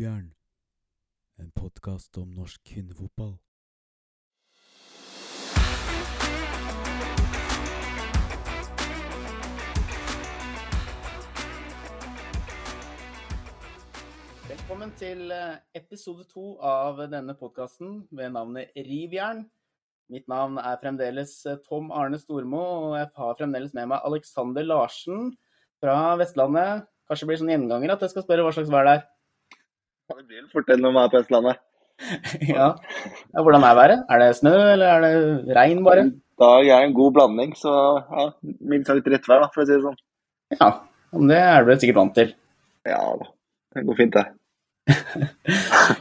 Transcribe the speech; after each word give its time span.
Rivjern, 0.00 0.30
en 1.36 1.50
podkast 1.52 2.16
om 2.16 2.30
norsk 2.32 2.62
kvinnefotball. 2.64 3.34
Velkommen 14.48 14.94
til 14.96 15.28
eh, 15.36 15.60
episode 15.76 16.24
to 16.32 16.56
av 16.64 17.04
denne 17.12 17.36
podkasten 17.36 18.06
ved 18.08 18.32
navnet 18.32 18.72
Rivjern. 18.72 19.44
Mitt 20.08 20.24
navn 20.32 20.56
er 20.64 20.80
fremdeles 20.80 21.36
eh, 21.44 21.60
Tom 21.68 21.92
Arne 21.92 22.16
Stormo, 22.24 22.64
og 22.88 22.98
jeg 23.02 23.12
har 23.20 23.36
fremdeles 23.44 23.76
med 23.76 23.92
meg 23.92 24.08
Alexander 24.08 24.64
Larsen 24.64 25.34
fra 25.84 26.16
Vestlandet. 26.16 26.88
Kanskje 27.04 27.26
det 27.26 27.34
blir 27.34 27.44
sånn 27.44 27.56
gjenganger 27.58 27.98
at 27.98 28.08
jeg 28.08 28.16
skal 28.16 28.30
spørre 28.30 28.48
hva 28.48 28.56
slags 28.56 28.72
vær 28.72 28.88
det 28.88 29.00
er. 29.02 29.08
Det 30.10 30.26
blir 30.26 30.40
vel 30.42 30.50
fort 30.52 30.68
det 30.70 30.78
når 30.80 30.94
man 30.96 31.06
er 31.06 31.12
på 31.12 31.20
Østlandet. 31.22 31.60
ja. 32.48 32.66
ja, 33.34 33.42
Hvordan 33.44 33.64
er 33.66 33.78
været? 33.78 34.04
Er 34.10 34.22
det 34.22 34.28
snø, 34.38 34.52
eller 34.72 34.86
er 34.88 35.04
det 35.04 35.56
regn, 35.56 35.82
bare? 35.84 36.06
I 36.08 36.42
dag 36.42 36.70
er 36.72 36.86
en 36.86 36.96
god 36.96 37.16
blanding, 37.16 37.56
så 37.58 37.72
ja, 38.00 38.28
mildt 38.42 38.88
sagt 38.88 39.10
rettvær, 39.12 39.44
da, 39.44 39.50
for 39.52 39.62
å 39.62 39.68
si 39.68 39.76
det 39.76 39.84
sånn. 39.84 39.98
Ja, 40.56 40.70
men 41.14 41.30
det 41.30 41.40
er 41.44 41.60
du 41.60 41.70
vel 41.70 41.80
sikkert 41.82 42.00
vant 42.00 42.14
til. 42.16 42.32
Ja 42.88 43.00
da, 43.20 43.28
det 43.76 43.84
går 43.86 43.98
fint, 43.98 44.16
det. 44.16 44.28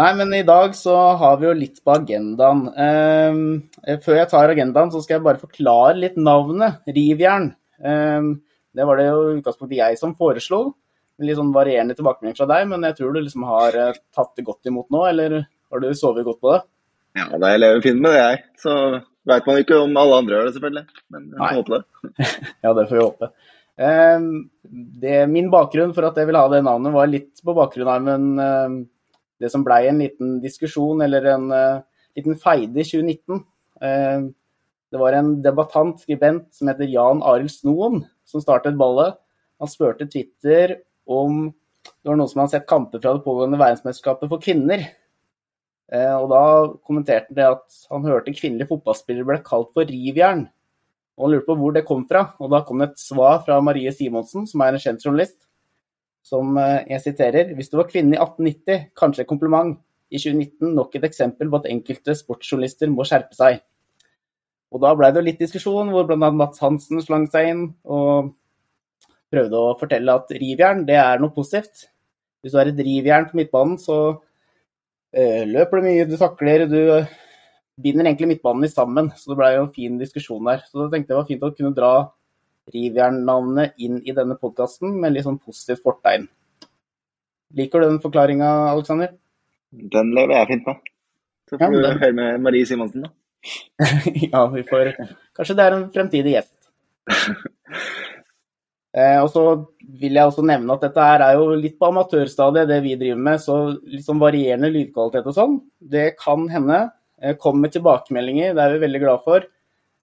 Nei, 0.00 0.08
men 0.16 0.32
i 0.36 0.44
dag 0.48 0.72
så 0.76 0.94
har 1.20 1.36
vi 1.40 1.46
jo 1.50 1.56
litt 1.56 1.82
på 1.84 1.92
agendaen. 1.94 2.64
Eh, 2.72 3.98
før 4.04 4.18
jeg 4.18 4.30
tar 4.32 4.52
agendaen, 4.52 4.92
så 4.92 5.02
skal 5.04 5.18
jeg 5.18 5.26
bare 5.26 5.40
forklare 5.40 5.98
litt 6.00 6.16
navnet. 6.16 6.80
Rivjern. 6.88 7.50
Eh, 7.84 8.30
det 8.72 8.86
var 8.88 9.00
det 9.00 9.10
jo 9.10 9.34
utgangspunktet 9.36 9.78
jeg 9.82 10.00
som 10.00 10.16
foreslo. 10.16 10.62
Litt 11.22 11.38
sånn 11.38 11.54
varierende 11.54 11.94
tilbakemelding 11.94 12.36
fra 12.38 12.48
deg, 12.50 12.68
men 12.72 12.84
jeg 12.88 12.98
tror 12.98 13.14
du 13.14 13.20
liksom 13.22 13.44
har 13.46 13.76
eh, 13.78 13.98
tatt 14.14 14.32
det 14.38 14.46
godt 14.46 14.70
imot 14.70 14.88
nå, 14.90 15.04
eller 15.06 15.36
har 15.44 15.82
du 15.82 15.88
sovet 15.96 16.26
godt 16.26 16.40
på 16.42 16.52
det? 16.54 16.60
Ja, 17.18 17.26
da 17.36 17.52
jeg 17.52 17.60
lever 17.60 17.82
fint 17.84 18.00
med 18.02 18.14
det, 18.14 18.22
jeg. 18.22 18.40
Så 18.62 18.74
veit 19.28 19.48
man 19.48 19.60
ikke 19.60 19.78
om 19.84 19.96
alle 20.00 20.18
andre 20.22 20.36
gjør 20.36 20.48
det, 20.48 20.54
selvfølgelig. 20.56 21.02
Men 21.12 21.28
Nei. 21.30 21.38
får 21.40 21.60
håpe 21.60 21.74
det. 21.74 22.28
Ja, 22.64 22.72
det 22.78 22.86
får 22.88 22.96
vi 22.96 23.04
håpe. 23.04 23.30
Eh, 23.86 24.26
det, 25.04 25.16
min 25.32 25.50
bakgrunn 25.52 25.94
for 25.96 26.08
at 26.08 26.18
jeg 26.20 26.28
vil 26.30 26.40
ha 26.40 26.44
det 26.52 26.62
navnet, 26.66 26.96
var 26.96 27.10
litt 27.10 27.42
på 27.44 27.56
bakgrunn 27.56 27.92
av 27.92 28.12
en, 28.14 28.28
eh, 28.42 28.76
det 29.42 29.52
som 29.52 29.64
blei 29.66 29.84
en 29.90 30.02
liten 30.02 30.36
diskusjon, 30.42 31.02
eller 31.04 31.32
en 31.34 31.50
eh, 31.56 31.82
liten 32.18 32.38
feide 32.40 32.82
i 32.82 32.88
2019. 32.88 33.42
Eh, 33.82 34.30
det 34.92 35.00
var 35.00 35.16
en 35.16 35.34
debattant, 35.44 36.00
skribent, 36.04 36.50
som 36.52 36.68
heter 36.68 36.90
Jan 36.92 37.22
Arild 37.24 37.52
Snoen, 37.52 38.02
som 38.28 38.44
startet 38.44 38.76
ballet. 38.80 39.16
Han 39.62 39.70
spurte 39.70 40.08
Twitter 40.10 40.76
om 41.12 41.44
det 42.02 42.10
var 42.10 42.18
noen 42.18 42.30
som 42.30 42.42
hadde 42.42 42.56
sett 42.56 42.68
kamper 42.70 43.02
fra 43.02 43.14
det 43.16 43.24
pågående 43.24 43.60
verdensmesterskapet 43.60 44.30
for 44.30 44.42
kvinner. 44.42 44.84
Eh, 45.92 46.14
og 46.16 46.28
da 46.32 46.42
kommenterte 46.86 47.30
han 47.30 47.38
det 47.38 47.46
at 47.50 47.78
han 47.92 48.06
hørte 48.08 48.34
kvinnelige 48.34 48.70
fotballspillere 48.70 49.28
ble 49.28 49.38
kalt 49.46 49.72
for 49.76 49.88
rivjern. 49.88 50.46
Og 51.18 51.26
han 51.26 51.34
lurte 51.34 51.48
på 51.50 51.58
hvor 51.60 51.74
det 51.76 51.84
kom 51.88 52.04
fra. 52.08 52.24
Og 52.40 52.52
da 52.54 52.62
kom 52.66 52.82
det 52.82 52.92
et 52.92 53.02
svar 53.02 53.42
fra 53.46 53.60
Marie 53.64 53.92
Simonsen, 53.94 54.46
som 54.48 54.64
er 54.64 54.74
en 54.74 54.82
kjent 54.82 55.04
journalist, 55.04 55.38
som 56.26 56.56
eh, 56.58 56.86
jeg 56.94 57.04
siterer 57.08 57.54
Hvis 57.58 57.70
du 57.70 57.78
var 57.80 57.90
kvinne 57.90 58.16
i 58.16 58.20
1890, 58.20 58.88
kanskje 58.98 59.26
et 59.26 59.30
kompliment. 59.30 59.76
I 60.12 60.20
2019 60.20 60.74
nok 60.76 60.96
et 60.96 61.06
eksempel 61.08 61.48
på 61.48 61.62
at 61.62 61.70
enkelte 61.70 62.14
sportsjournalister 62.18 62.90
må 62.92 63.06
skjerpe 63.08 63.36
seg. 63.36 63.62
Og 64.72 64.80
da 64.80 64.92
ble 64.96 65.08
det 65.12 65.20
jo 65.20 65.28
litt 65.28 65.40
diskusjon, 65.40 65.92
hvor 65.92 66.04
bl.a. 66.08 66.28
Mats 66.32 66.60
Hansen 66.64 67.00
slang 67.04 67.26
seg 67.32 67.48
inn 67.52 67.62
og 67.84 68.32
prøvde 69.32 69.58
å 69.58 69.72
fortelle 69.80 70.14
at 70.18 70.30
rivjern, 70.36 70.84
det 70.88 70.98
er 71.00 71.20
noe 71.22 71.32
positivt. 71.34 71.86
Hvis 72.42 72.52
du 72.54 72.58
er 72.60 72.70
et 72.72 72.80
rivjern 72.84 73.28
på 73.30 73.38
midtbanen, 73.38 73.78
så 73.80 73.98
uh, 74.18 75.42
løper 75.48 75.80
du 75.80 75.86
mye, 75.86 76.06
du 76.10 76.16
takler, 76.20 76.66
du 76.68 76.80
binder 77.82 78.08
egentlig 78.10 78.34
midtbanen 78.34 78.66
i 78.66 78.72
sammen. 78.72 79.08
Så 79.16 79.32
det 79.32 79.38
ble 79.40 79.52
jo 79.54 79.64
en 79.66 79.72
fin 79.74 79.96
diskusjon 80.00 80.44
der. 80.50 80.64
Så 80.68 80.82
da 80.84 80.90
tenkte 80.92 81.12
jeg 81.12 81.16
det 81.16 81.20
var 81.20 81.30
fint 81.30 81.46
å 81.48 81.52
kunne 81.56 81.76
dra 81.78 81.92
Rivjern-navnet 82.72 83.72
inn 83.82 83.96
i 84.06 84.12
denne 84.14 84.36
podkasten 84.38 84.92
med 85.02 85.16
litt 85.16 85.24
sånn 85.26 85.40
positivt 85.42 85.82
fortegn. 85.82 86.28
Liker 87.58 87.82
du 87.82 87.88
den 87.88 87.98
forklaringa, 88.04 88.50
Aleksander? 88.70 89.16
Den 89.72 90.12
lever 90.14 90.36
jeg 90.38 90.50
fint 90.52 90.68
med. 90.70 90.84
Så 91.50 91.58
Ja, 91.58 91.66
får 91.66 91.74
du 91.74 91.82
den- 91.82 91.98
høre 92.04 92.12
med 92.20 92.40
Marie 92.44 92.66
Simonsen, 92.68 93.02
da. 93.08 93.10
ja, 94.30 94.46
vi 94.52 94.62
får 94.62 94.92
Kanskje 95.34 95.56
det 95.58 95.64
er 95.64 95.74
en 95.74 95.88
fremtidig 95.90 96.36
gjest. 96.36 96.54
Eh, 98.92 99.16
og 99.22 99.30
så 99.32 99.42
vil 100.02 100.18
jeg 100.18 100.28
også 100.28 100.42
nevne 100.44 100.74
at 100.74 100.82
dette 100.84 101.04
her 101.06 101.22
er 101.24 101.38
jo 101.38 101.54
litt 101.56 101.78
på 101.80 101.88
amatørstadiet, 101.88 102.68
det 102.68 102.82
vi 102.84 102.98
driver 103.00 103.24
med. 103.28 103.40
Så 103.40 103.56
litt 103.88 104.04
sånn 104.04 104.20
varierende 104.20 104.68
lydkvalitet 104.72 105.30
og 105.30 105.36
sånn. 105.38 105.58
Det 105.80 106.12
kan 106.20 106.44
hende. 106.52 106.84
Eh, 107.22 107.36
Kom 107.40 107.60
med 107.62 107.72
tilbakemeldinger, 107.72 108.52
det 108.56 108.64
er 108.64 108.76
vi 108.76 108.84
veldig 108.84 109.02
glad 109.04 109.24
for. 109.24 109.46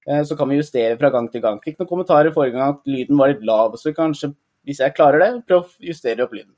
Eh, 0.08 0.24
så 0.26 0.38
kan 0.38 0.50
vi 0.50 0.58
justere 0.58 0.98
fra 0.98 1.12
gang 1.14 1.30
til 1.30 1.44
gang. 1.46 1.60
Fikk 1.62 1.78
noen 1.78 1.92
kommentarer 1.92 2.34
forrige 2.34 2.58
gang 2.58 2.78
at 2.78 2.88
lyden 2.90 3.20
var 3.20 3.34
litt 3.34 3.46
lav, 3.46 3.76
så 3.78 3.94
kanskje, 3.94 4.34
hvis 4.66 4.82
jeg 4.82 4.96
klarer 4.98 5.22
det, 5.22 5.34
prøv 5.46 5.68
å 5.68 5.92
justere 5.92 6.26
opp 6.26 6.34
lyden. 6.34 6.56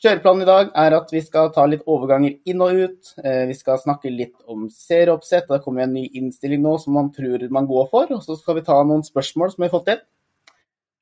Kjøreplanen 0.00 0.46
i 0.46 0.48
dag 0.48 0.70
er 0.80 0.94
at 0.96 1.10
vi 1.12 1.20
skal 1.20 1.50
ta 1.52 1.66
litt 1.68 1.82
overganger 1.84 2.38
inn 2.48 2.62
og 2.64 2.72
ut. 2.72 3.10
Vi 3.20 3.56
skal 3.58 3.76
snakke 3.82 4.08
litt 4.08 4.32
om 4.48 4.62
serieoppsett. 4.72 5.50
Det 5.50 5.60
kommer 5.60 5.84
en 5.84 5.92
ny 5.92 6.06
innstilling 6.16 6.62
nå 6.64 6.78
som 6.80 6.96
man 6.96 7.10
tror 7.12 7.44
man 7.52 7.68
går 7.68 7.90
for. 7.92 8.08
Og 8.16 8.22
så 8.24 8.38
skal 8.40 8.56
vi 8.56 8.64
ta 8.64 8.78
noen 8.80 9.04
spørsmål 9.04 9.52
som 9.52 9.60
vi 9.60 9.68
har 9.68 9.74
fått 9.74 9.92
inn. 9.92 10.00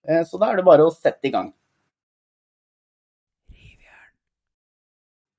Eh, 0.08 0.24
Så 0.24 0.40
da 0.40 0.50
er 0.50 0.58
det 0.58 0.66
bare 0.66 0.86
å 0.86 0.94
sette 0.94 1.28
i 1.28 1.32
gang. 1.34 1.52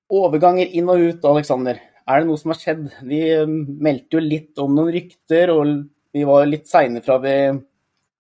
Overganger 0.09 0.69
inn 0.73 0.89
og 0.89 1.01
ut, 1.01 1.25
Aleksander. 1.25 1.79
Er 2.09 2.21
det 2.21 2.29
noe 2.29 2.41
som 2.41 2.53
har 2.53 2.59
skjedd? 2.61 2.85
Vi 3.05 3.21
eh, 3.33 3.49
meldte 3.49 4.17
jo 4.17 4.23
litt 4.25 4.61
om 4.61 4.75
noen 4.77 4.93
rykter, 4.93 5.53
og 5.53 5.73
vi 6.13 6.25
var 6.25 6.47
litt 6.49 6.69
seine 6.69 7.01
fra 7.05 7.19
vi 7.21 7.35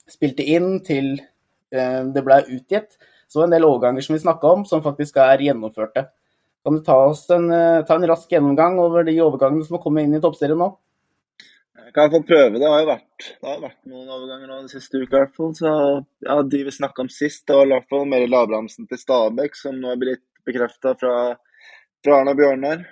spilte 0.09 0.45
inn 0.45 0.79
til 0.85 1.15
eh, 1.17 2.01
det 2.13 2.25
ble 2.25 2.43
utgitt. 2.49 2.97
Så 3.29 3.43
en 3.45 3.53
del 3.53 3.65
overganger 3.65 4.05
som 4.05 4.15
vi 4.15 4.23
snakka 4.23 4.53
om, 4.57 4.65
som 4.65 4.81
faktisk 4.85 5.19
er 5.21 5.41
gjennomførte. 5.45 6.07
Kan 6.65 6.77
du 6.77 6.81
ta 6.83 6.97
en, 7.07 7.49
ta 7.85 7.95
en 7.95 8.07
rask 8.09 8.29
gjennomgang 8.33 8.79
over 8.81 9.05
de 9.05 9.13
overgangene 9.21 9.65
som 9.65 9.77
har 9.77 9.83
kommet 9.83 10.07
inn 10.07 10.17
i 10.17 10.21
toppserien 10.21 10.57
nå? 10.59 10.73
Jeg 11.89 11.95
kan 11.95 12.11
få 12.13 12.19
prøve. 12.21 12.59
Det 12.61 12.67
har 12.69 12.83
jo 12.83 12.87
vært, 12.91 13.27
det 13.41 13.49
har 13.49 13.61
vært 13.63 13.79
noen 13.89 14.09
overganger 14.13 14.49
nå 14.51 14.57
den 14.59 14.69
siste 14.69 14.99
uka, 15.01 15.07
i 15.07 15.21
hvert 15.23 15.37
fall. 15.39 15.53
Så 15.57 15.69
ja, 16.27 16.35
de 16.45 16.59
vi 16.67 16.73
snakka 16.75 17.01
om 17.01 17.09
sist, 17.09 17.47
det 17.49 17.55
var 17.57 17.65
i 17.65 17.71
hvert 17.73 17.87
fall 17.89 18.03
Meri 18.11 18.27
Abrahamsen 18.29 18.85
til 18.89 18.99
Stabæk, 19.01 19.57
som 19.57 19.79
nå 19.81 19.89
er 19.89 20.01
blitt 20.03 20.25
bekrefta 20.45 20.93
fra, 20.99 21.13
fra 22.05 22.19
Arna 22.19 22.35
Bjørnar. 22.37 22.83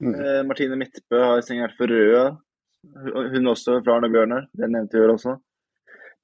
Mm. 0.00 0.14
Eh, 0.14 0.40
Martine 0.48 0.78
Midtbø 0.80 1.20
har 1.20 1.42
signert 1.44 1.76
for 1.76 1.92
Røa. 1.92 2.30
Hun 3.34 3.52
også 3.52 3.82
fra 3.82 3.98
Arne 3.98 4.08
Bjørnar. 4.14 4.48
Det 4.56 4.70
nevnte 4.72 5.02
vi 5.02 5.10
også. 5.12 5.36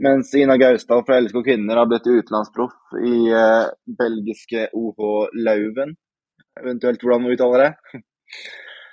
Mens 0.03 0.33
Ina 0.35 0.57
Gausdal 0.57 1.05
fra 1.05 1.21
LSK 1.21 1.37
Kvinner 1.45 1.83
har 1.83 1.91
blitt 1.91 2.09
utenlandsproff 2.09 2.97
i 3.05 3.29
eh, 3.29 3.67
belgiske 4.01 4.71
OH 4.73 5.29
Lauven. 5.37 5.93
Eventuelt 6.63 7.05
hvordan 7.05 7.27
man 7.27 7.37
uttaler 7.37 7.67
det. 7.67 8.03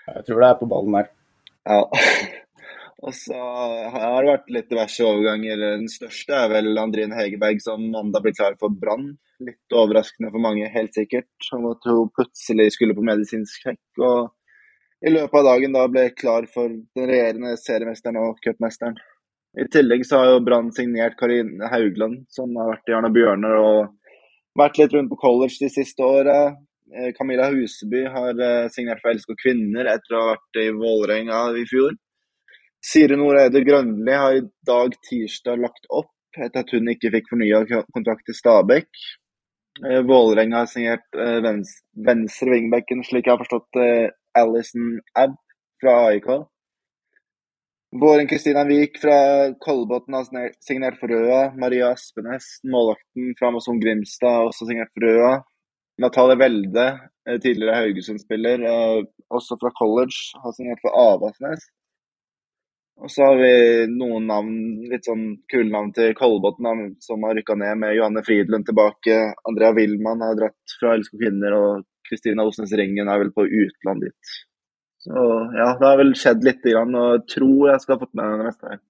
Jeg 0.09 0.27
tror 0.27 0.43
det 0.43 0.51
er 0.51 0.59
på 0.59 0.69
ballen 0.75 0.99
der. 0.99 1.09
Ja. 1.69 1.81
Og 2.99 3.13
så 3.15 3.37
har 3.93 4.17
det 4.19 4.31
vært 4.33 4.49
litt 4.51 4.71
diverse 4.71 5.05
overganger. 5.07 5.61
Den 5.61 5.85
største 5.91 6.35
er 6.35 6.49
vel 6.51 6.81
Andrine 6.81 7.15
Hegerberg 7.15 7.61
som 7.63 7.85
mandag 7.93 8.25
blir 8.25 8.35
klar 8.35 8.57
for 8.59 8.73
Brann. 8.75 9.13
Litt 9.39 9.75
overraskende 9.75 10.33
for 10.33 10.43
mange, 10.43 10.67
helt 10.73 10.97
sikkert. 10.97 11.31
Om 11.55 11.69
at 11.71 11.87
hun 11.87 12.11
plutselig 12.11 12.73
skulle 12.75 12.97
på 12.97 13.05
medisinsk 13.07 13.63
sjekk. 13.63 13.81
Og 14.03 15.07
i 15.07 15.13
løpet 15.13 15.39
av 15.39 15.47
dagen 15.47 15.77
da 15.77 15.85
ble 15.87 16.09
klar 16.11 16.49
for 16.51 16.67
den 16.67 17.07
regjerende 17.07 17.53
seriemesteren 17.61 18.19
og 18.19 18.41
cupmesteren. 18.43 18.99
I 19.59 19.65
tillegg 19.71 20.03
så 20.05 20.19
har 20.19 20.33
jo 20.33 20.43
Brann 20.45 20.73
signert 20.75 21.15
Karine 21.17 21.71
Haugland, 21.71 22.25
som 22.29 22.51
har 22.59 22.73
vært 22.73 22.91
i 22.91 22.97
Arne 22.97 23.09
Bjørnar 23.15 23.55
og 23.63 23.79
vært 24.59 24.77
litt 24.81 24.93
rundt 24.93 25.09
på 25.13 25.21
college 25.23 25.55
de 25.63 25.71
siste 25.71 26.03
åra. 26.03 26.51
Eh, 26.91 27.13
Camilla 27.15 27.47
Huseby 27.53 28.03
har 28.11 28.43
eh, 28.43 28.67
signert 28.75 29.01
for 29.01 29.15
LSK 29.15 29.39
Kvinner 29.39 29.87
etter 29.89 30.15
å 30.17 30.21
ha 30.21 30.29
vært 30.33 30.61
i 30.61 30.67
Vålerenga 30.75 31.41
i 31.57 31.65
fjor. 31.69 31.95
Siri 32.79 33.17
Noreide 33.19 33.59
Grønli 33.67 34.13
har 34.15 34.37
i 34.37 34.45
dag 34.67 34.93
tirsdag 35.09 35.59
lagt 35.59 35.89
opp 35.91 36.39
etter 36.39 36.63
at 36.63 36.71
hun 36.71 36.87
ikke 36.91 37.11
fikk 37.11 37.27
fornya 37.33 37.63
kontrakt 37.95 38.23
til 38.27 38.37
Stabæk. 38.37 38.87
Eh, 39.85 40.01
Vålerenga 40.07 40.63
har 40.63 40.69
signert 40.71 41.19
eh, 41.19 41.39
venstre 42.07 42.53
wingbacken, 42.53 43.03
slik 43.03 43.27
jeg 43.27 43.35
har 43.35 43.41
forstått 43.41 43.79
eh, 43.83 44.07
Alison 44.39 44.95
Abb 45.19 45.35
fra 45.81 45.95
AIK. 46.09 46.29
Våren 47.99 48.29
Kristina 48.29 48.63
Wiik 48.69 48.99
fra 49.01 49.17
Kolbotn 49.65 50.13
har 50.13 50.27
signert 50.63 50.99
for 51.01 51.11
Røa. 51.11 51.49
Maria 51.59 51.89
Aspenes, 51.95 52.59
målvakten 52.63 53.33
fra 53.39 53.49
Amazon 53.49 53.79
Grimstad, 53.81 54.35
har 54.37 54.51
også 54.51 54.67
signert 54.69 54.91
for 54.93 55.07
Røa. 55.07 55.31
Natalie 55.99 56.37
Welde, 56.39 56.85
tidligere 57.41 57.79
Haugesund-spiller, 57.81 58.61
også 59.35 59.57
fra 59.59 59.73
college, 59.75 60.37
har 60.43 60.53
signert 60.55 60.79
for 60.85 60.95
Avaldsnes. 60.95 61.65
Og 62.99 63.11
så 63.11 63.23
har 63.23 63.37
vi 63.39 63.51
noen 63.93 64.25
navn, 64.27 64.55
litt 64.91 65.07
sånn 65.07 65.23
kule 65.51 65.69
navn 65.71 65.93
til 65.95 66.11
Kolbotn, 66.17 66.67
som 67.03 67.23
har 67.23 67.37
rykka 67.37 67.55
ned 67.59 67.79
med 67.79 67.95
Johanne 67.95 68.23
Fridlund 68.25 68.67
tilbake. 68.67 69.17
Andrea 69.47 69.71
Wilman 69.77 70.25
har 70.25 70.35
dratt 70.35 70.75
fra 70.79 70.97
LSK 70.97 71.15
Kvinner, 71.21 71.55
og 71.55 71.85
Kristina 72.09 72.43
Osnes 72.47 72.73
Ringen 72.75 73.07
er 73.07 73.21
vel 73.21 73.31
på 73.35 73.45
utland 73.47 74.03
dit. 74.03 74.33
Så 74.99 75.15
ja, 75.55 75.69
det 75.79 75.87
har 75.87 75.99
vel 76.01 76.11
skjedd 76.19 76.43
lite 76.43 76.73
grann, 76.73 76.97
og 76.99 77.27
tror 77.31 77.71
jeg 77.71 77.83
skal 77.85 77.95
ha 77.95 78.01
fått 78.03 78.17
med 78.19 78.27
meg 78.27 78.41
det 78.41 78.49
meste 78.49 78.73
her. 78.73 78.81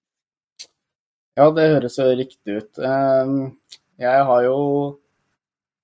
Ja, 1.40 1.46
det 1.56 1.68
høres 1.76 2.00
jo 2.02 2.08
riktig 2.20 2.58
ut. 2.64 2.82
Ehm, 2.84 3.38
jeg 4.02 4.24
har 4.32 4.42
jo 4.48 4.58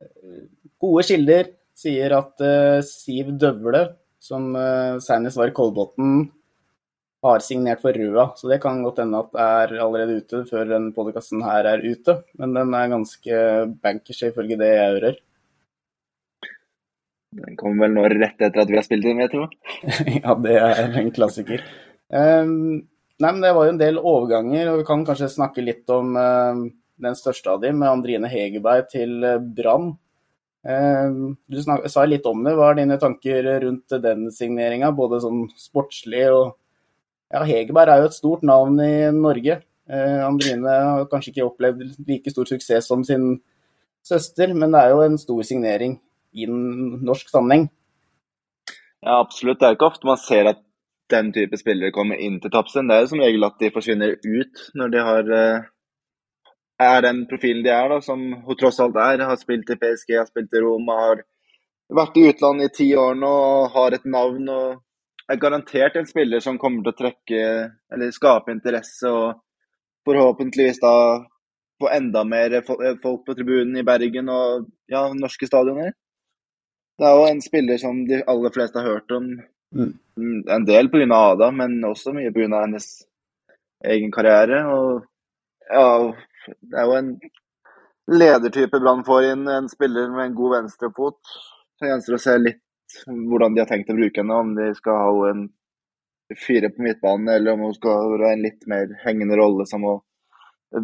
eh, 0.02 0.42
gode 0.82 1.06
kilder 1.08 1.54
sier 1.76 2.16
at 2.18 2.42
eh, 2.44 2.82
Siv 2.88 3.36
Døvle, 3.40 3.84
som 4.24 4.50
eh, 4.58 4.98
senest 5.04 5.40
var 5.40 5.52
i 5.52 5.56
Kolbotn, 5.56 6.26
har 7.26 7.44
signert 7.44 7.82
for 7.82 7.96
Røa. 7.98 8.30
Så 8.38 8.50
det 8.52 8.62
kan 8.64 8.84
godt 8.86 9.02
hende 9.02 9.22
at 9.24 9.32
det 9.34 9.46
er 9.46 9.78
allerede 9.84 10.20
ute 10.22 10.44
før 10.50 10.68
den 10.70 10.92
podkasten 10.96 11.44
her 11.46 11.68
er 11.74 11.84
ute. 11.86 12.20
Men 12.40 12.54
den 12.58 12.74
er 12.78 12.92
ganske 12.92 13.40
bankers 13.82 14.22
ifølge 14.30 14.60
det 14.62 14.72
jeg 14.72 14.92
hører. 14.98 15.18
Den 17.36 17.58
kommer 17.60 17.86
vel 17.86 17.96
nå 17.98 18.06
rett 18.14 18.40
etter 18.40 18.62
at 18.62 18.72
vi 18.72 18.78
har 18.80 18.86
spilt 18.86 19.08
inn, 19.10 19.20
jeg 19.26 19.34
tror. 19.34 19.52
ja, 20.22 20.36
det 20.46 20.56
er 20.62 20.98
en 21.02 21.12
klassiker. 21.16 21.66
Um, 22.08 22.86
nei, 23.20 23.32
men 23.32 23.44
Det 23.44 23.52
var 23.58 23.68
jo 23.68 23.74
en 23.74 23.82
del 23.82 24.00
overganger, 24.00 24.72
og 24.72 24.82
vi 24.82 24.88
kan 24.88 25.04
kanskje 25.08 25.34
snakke 25.34 25.66
litt 25.66 25.90
om 25.92 26.16
uh, 26.16 26.64
den 27.04 27.18
største 27.20 27.52
av 27.52 27.64
dem, 27.66 27.82
med 27.82 27.92
Andrine 27.92 28.32
Hegerberg 28.32 28.88
til 28.94 29.18
uh, 29.26 29.40
Brann. 29.40 29.92
Uh, 30.66 31.36
du 31.52 31.60
snak, 31.62 31.90
sa 31.92 32.06
litt 32.08 32.28
om 32.30 32.46
det. 32.46 32.56
Hva 32.56 32.72
er 32.72 32.80
dine 32.80 33.00
tanker 33.02 33.52
rundt 33.66 33.98
den 34.06 34.30
signeringa, 34.32 34.94
både 34.96 35.20
sånn 35.26 35.50
sportslig 35.60 36.30
og 36.32 36.56
ja, 37.34 37.44
Hegerberg 37.44 37.92
er 37.92 38.04
jo 38.04 38.10
et 38.10 38.18
stort 38.18 38.44
navn 38.46 38.80
i 38.84 39.12
Norge. 39.16 39.60
Eh, 39.90 40.22
Andrine 40.26 40.72
har 40.72 41.08
kanskje 41.12 41.34
ikke 41.34 41.48
opplevd 41.48 41.84
like 42.08 42.34
stor 42.34 42.48
suksess 42.50 42.90
som 42.90 43.04
sin 43.06 43.40
søster, 44.06 44.54
men 44.54 44.74
det 44.74 44.82
er 44.82 44.94
jo 44.94 45.02
en 45.06 45.18
stor 45.18 45.42
signering 45.46 46.00
i 46.34 46.46
norsk 46.50 47.30
sammenheng. 47.32 47.70
Ja, 49.06 49.20
absolutt. 49.20 49.60
Det 49.60 49.68
er 49.68 49.78
ikke 49.78 49.92
ofte 49.92 50.10
man 50.10 50.22
ser 50.22 50.50
at 50.50 50.62
den 51.14 51.30
type 51.34 51.58
spillere 51.58 51.94
kommer 51.94 52.18
inn 52.18 52.40
til 52.42 52.52
Tapsen. 52.54 52.90
Det 52.90 52.96
er 52.96 53.06
jo 53.06 53.12
som 53.14 53.22
regel 53.22 53.46
at 53.46 53.60
de 53.62 53.74
forsvinner 53.74 54.16
ut 54.18 54.64
når 54.74 54.94
de 54.94 55.04
har 55.10 55.32
eh, 55.38 55.68
er 56.82 57.06
den 57.06 57.24
profilen 57.30 57.64
de 57.64 57.72
er, 57.72 57.90
da, 57.90 58.02
som 58.04 58.22
hun 58.46 58.58
tross 58.60 58.82
alt 58.84 58.98
er. 59.00 59.24
Har 59.30 59.38
spilt 59.40 59.70
i 59.70 59.78
PSG, 59.80 60.18
har 60.18 60.28
spilt 60.28 60.54
i 60.54 60.64
Roma, 60.64 60.98
har 61.10 61.22
vært 62.02 62.18
i 62.20 62.26
utlandet 62.32 62.74
i 62.74 62.76
ti 62.82 62.90
år 63.00 63.16
nå 63.20 63.32
og 63.32 63.70
har 63.78 63.96
et 63.96 64.10
navn. 64.10 64.50
og 64.50 64.82
er 65.32 65.42
garantert 65.42 65.96
en 65.98 66.08
spiller 66.08 66.44
som 66.44 66.60
kommer 66.62 66.84
til 66.86 66.94
å 66.94 67.00
trekke 67.00 67.42
eller 67.94 68.14
skape 68.14 68.54
interesse 68.54 69.10
og 69.10 69.42
forhåpentligvis 70.06 70.82
da 70.84 70.96
få 71.82 71.90
enda 71.92 72.24
mer 72.24 72.62
folk 72.66 73.26
på 73.26 73.36
tribunen 73.36 73.78
i 73.82 73.84
Bergen 73.84 74.30
og 74.32 74.68
ja, 74.92 75.08
norske 75.14 75.48
stadioner. 75.50 75.92
Det 76.96 77.08
er 77.08 77.18
jo 77.18 77.26
en 77.28 77.42
spiller 77.44 77.80
som 77.82 78.06
de 78.08 78.22
aller 78.32 78.54
fleste 78.56 78.80
har 78.80 78.96
hørt 78.96 79.12
om. 79.12 79.34
Mm. 79.76 79.92
En 80.56 80.68
del 80.68 80.88
pga. 80.94 81.08
Ada, 81.18 81.50
men 81.52 81.82
også 81.84 82.14
mye 82.16 82.32
pga. 82.32 82.62
hennes 82.62 82.88
egen 83.84 84.14
karriere. 84.16 84.62
Og 84.72 85.04
ja, 85.68 86.14
det 86.62 86.80
er 86.80 86.88
jo 86.88 86.96
en 87.02 87.12
ledertype 88.08 88.80
Brann 88.80 89.04
får 89.04 89.32
inn, 89.34 89.48
en 89.50 89.68
spiller 89.70 90.08
med 90.14 90.30
en 90.30 90.38
god 90.38 90.56
venstrefot. 90.60 91.20
Så 91.76 91.90
gjenstår 91.90 92.16
å 92.16 92.24
se 92.24 92.38
litt 92.40 92.62
hvordan 93.06 93.56
de 93.56 93.64
har 93.64 93.70
tenkt 93.70 93.92
å 93.92 93.98
bruke 93.98 94.22
henne. 94.22 94.42
Om 94.42 94.56
de 94.58 94.72
skal 94.78 95.00
ha 95.02 95.30
en 95.30 95.46
fire 96.40 96.72
på 96.74 96.84
midtbanen, 96.86 97.30
eller 97.36 97.54
om 97.54 97.68
hun 97.68 97.78
skal 97.78 98.12
være 98.16 98.34
en 98.34 98.46
litt 98.46 98.68
mer 98.72 98.94
hengende 99.06 99.38
rolle 99.40 99.66
som 99.70 99.86
hun 99.86 100.04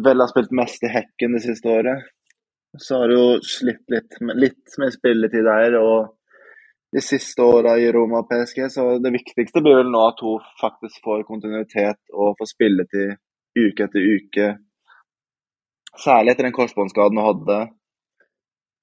vel 0.02 0.22
har 0.22 0.30
spilt 0.30 0.52
mest 0.56 0.84
i 0.86 0.90
hekken 0.92 1.36
det 1.36 1.42
siste 1.44 1.68
året. 1.68 2.10
Så 2.78 3.02
har 3.02 3.12
hun 3.12 3.42
slitt 3.44 3.84
litt, 3.92 4.18
litt 4.40 4.78
med 4.80 4.94
spilletid 4.94 5.44
der 5.44 5.76
og 5.80 6.14
de 6.92 7.00
siste 7.04 7.44
åra 7.44 7.74
i 7.80 7.90
Roma 7.92 8.22
og 8.22 8.30
PSG. 8.30 8.64
Så 8.72 8.86
det 9.02 9.12
viktigste 9.12 9.62
blir 9.64 9.80
vel 9.82 9.92
nå 9.92 10.06
at 10.08 10.22
hun 10.24 10.40
faktisk 10.60 11.04
får 11.04 11.26
kontinuitet 11.28 12.00
og 12.12 12.36
får 12.38 12.52
spilletid 12.54 13.16
uke 13.58 13.86
etter 13.88 14.08
uke. 14.16 14.48
Særlig 16.00 16.32
etter 16.32 16.48
den 16.48 16.56
korsbåndskaden 16.56 17.20
hun 17.20 17.28
hadde. 17.28 17.58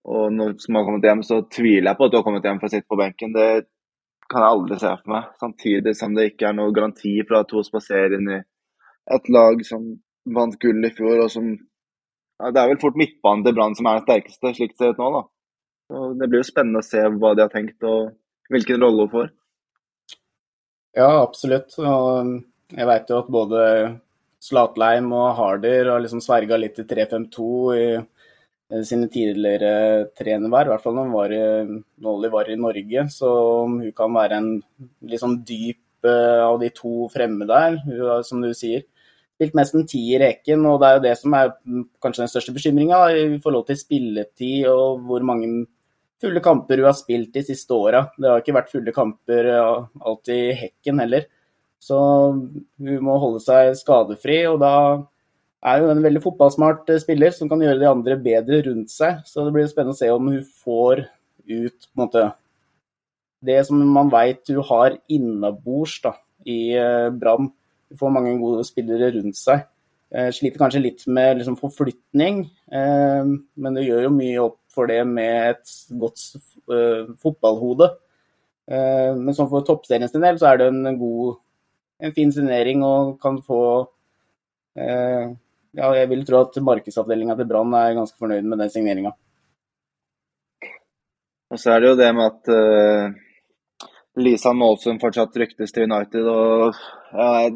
Og 0.08 0.32
når 0.34 0.56
man 0.70 0.80
har 0.80 0.88
kommet 0.88 1.08
hjem, 1.10 1.24
så 1.28 1.42
tviler 1.52 1.92
jeg 1.92 2.00
på 2.00 2.08
at 2.08 2.14
du 2.14 2.18
har 2.20 2.26
kommet 2.26 2.46
hjem 2.48 2.60
for 2.62 2.70
å 2.70 2.74
sitte 2.74 2.90
på 2.90 3.00
benken. 3.00 3.34
Det 3.36 3.50
kan 4.30 4.46
jeg 4.46 4.54
aldri 4.56 4.78
se 4.80 4.94
for 5.02 5.14
meg. 5.16 5.32
Samtidig 5.42 5.96
som 5.98 6.14
det 6.16 6.30
ikke 6.32 6.50
er 6.50 6.56
noen 6.58 6.76
garanti 6.76 7.16
for 7.26 7.42
at 7.42 7.52
hun 7.56 7.66
spaserer 7.68 8.16
inn 8.20 8.30
i 8.38 8.40
et 9.16 9.34
lag 9.34 9.66
som 9.66 9.90
vant 10.30 10.56
gull 10.62 10.86
i 10.86 10.94
fjor, 10.94 11.26
og 11.26 11.34
som 11.34 11.50
ja, 11.52 12.52
Det 12.56 12.62
er 12.62 12.70
vel 12.72 12.80
fort 12.80 12.96
midtbanen 13.00 13.44
til 13.44 13.56
Brann 13.58 13.76
som 13.76 13.90
er 13.90 13.98
den 13.98 14.06
sterkeste, 14.06 14.54
slik 14.56 14.72
det 14.72 14.80
ser 14.80 14.94
ut 14.94 15.02
nå, 15.02 15.10
da. 15.18 15.24
Så 15.90 16.04
det 16.20 16.30
blir 16.30 16.40
jo 16.40 16.48
spennende 16.48 16.84
å 16.84 16.86
se 16.86 17.02
hva 17.16 17.34
de 17.36 17.44
har 17.44 17.52
tenkt, 17.52 17.84
og 17.84 18.14
hvilken 18.54 18.80
rolle 18.84 19.08
hun 19.08 19.12
får. 19.12 19.34
Ja, 20.96 21.10
absolutt. 21.24 21.76
Og 21.82 22.30
jeg 22.76 22.88
vet 22.88 23.12
jo 23.12 23.20
at 23.20 23.34
både 23.34 23.64
Slatleim 24.40 25.12
og 25.12 25.34
Harder 25.36 25.92
har 25.92 26.04
liksom 26.04 26.22
sverga 26.24 26.58
litt 26.62 26.80
i 26.80 26.88
3-5-2 26.88 27.50
i 27.76 27.88
sine 28.86 29.10
tidligere 29.10 30.10
trenerverv, 30.18 30.70
i 30.70 30.74
hvert 30.74 30.84
fall 30.84 30.98
når 30.98 31.14
var, 31.14 32.30
var 32.36 32.52
i 32.52 32.58
Norge. 32.60 33.06
Så 33.14 33.30
hun 33.66 33.80
kan 33.98 34.14
være 34.14 34.40
en 34.40 34.52
litt 35.10 35.24
sånn 35.24 35.40
dyp 35.48 35.82
uh, 36.06 36.46
av 36.46 36.60
de 36.62 36.70
to 36.76 37.10
fremme 37.14 37.48
der, 37.50 37.80
som 38.28 38.44
du 38.44 38.52
sier. 38.58 38.86
Spilt 39.40 39.56
mest 39.56 39.76
en 39.78 39.88
ti 39.88 40.02
i 40.14 40.20
reken, 40.20 40.66
og 40.68 40.82
det 40.82 40.88
er 40.88 40.96
jo 40.98 41.04
det 41.08 41.16
som 41.18 41.36
er 41.38 41.52
kanskje 42.04 42.26
den 42.26 42.32
største 42.32 42.54
bekymringa 42.56 43.04
i 43.16 43.28
forhold 43.42 43.70
til 43.70 43.80
spilletid 43.80 44.68
og 44.68 45.06
hvor 45.08 45.24
mange 45.24 45.48
fulle 46.20 46.42
kamper 46.44 46.82
hun 46.82 46.90
har 46.90 46.98
spilt 46.98 47.32
de 47.32 47.46
siste 47.48 47.72
åra. 47.72 48.04
Det 48.20 48.28
har 48.28 48.44
ikke 48.44 48.58
vært 48.58 48.74
fulle 48.74 48.96
kamper 48.96 49.54
uh, 49.56 49.86
alltid 50.04 50.50
i 50.50 50.58
hekken 50.66 51.02
heller. 51.06 51.30
Så 51.80 51.98
hun 52.36 53.06
må 53.08 53.16
holde 53.24 53.40
seg 53.40 53.72
skadefri, 53.80 54.42
og 54.52 54.60
da 54.60 54.74
er 55.60 55.82
jo 55.82 55.90
en 55.92 56.04
veldig 56.04 56.22
fotballsmart 56.24 56.92
eh, 56.94 57.02
spiller 57.02 57.34
som 57.36 57.50
kan 57.52 57.62
gjøre 57.64 57.82
de 57.82 57.90
andre 57.90 58.18
bedre 58.24 58.62
rundt 58.70 58.92
seg. 58.94 59.24
Så 59.28 59.44
det 59.46 59.56
blir 59.56 59.68
spennende 59.70 59.96
å 59.96 60.00
se 60.00 60.12
om 60.14 60.30
hun 60.32 60.46
får 60.64 61.04
ut 61.50 61.90
måte, 61.98 62.30
det 63.44 63.58
som 63.68 63.82
man 63.96 64.12
veit 64.12 64.52
hun 64.52 64.64
har 64.68 65.00
innabords 65.12 66.00
i 66.48 66.76
eh, 66.80 67.10
Brann. 67.12 67.52
Hun 67.90 68.00
får 68.00 68.16
mange 68.16 68.38
gode 68.40 68.64
spillere 68.68 69.12
rundt 69.18 69.40
seg. 69.40 69.66
Eh, 70.14 70.30
sliter 70.36 70.62
kanskje 70.62 70.84
litt 70.84 71.06
med 71.10 71.42
liksom, 71.42 71.58
forflytning, 71.60 72.46
men 72.70 73.76
det 73.76 73.86
gjør 73.86 74.08
jo 74.08 74.14
mye 74.14 74.40
opp 74.42 74.58
for 74.74 74.90
det 74.90 75.02
med 75.06 75.56
et 75.56 75.72
godt 76.02 76.22
fotballhode. 77.22 77.88
Men 78.70 79.34
sånn 79.34 79.50
for 79.50 79.66
toppseriens 79.66 80.14
del 80.14 80.38
så 80.38 80.52
er 80.52 80.60
det 80.62 80.68
en 80.70 80.98
god, 81.00 81.40
en 82.06 82.14
fin 82.14 82.34
signering 82.34 82.84
og 82.86 83.16
kan 83.22 83.40
få 83.46 83.62
ja, 85.78 85.90
jeg 85.96 86.10
vil 86.10 86.26
tro 86.26 86.44
at 86.46 86.58
markedsavdelinga 86.66 87.36
til 87.38 87.50
Brann 87.50 87.74
er 87.78 87.98
ganske 87.98 88.18
fornøyd 88.18 88.48
med 88.48 88.64
den 88.64 88.72
signeringa. 88.74 89.12
Og 91.50 91.60
så 91.60 91.74
er 91.74 91.82
det 91.82 91.92
jo 91.92 91.98
det 91.98 92.10
med 92.14 92.26
at 92.30 92.50
uh, 92.54 93.86
Lisa 94.22 94.54
Nålsund 94.54 95.02
fortsatt 95.02 95.38
ryktes 95.42 95.74
til 95.74 95.86
United. 95.90 96.26
og 96.26 96.76
ja, 97.14 97.30
Jeg 97.46 97.54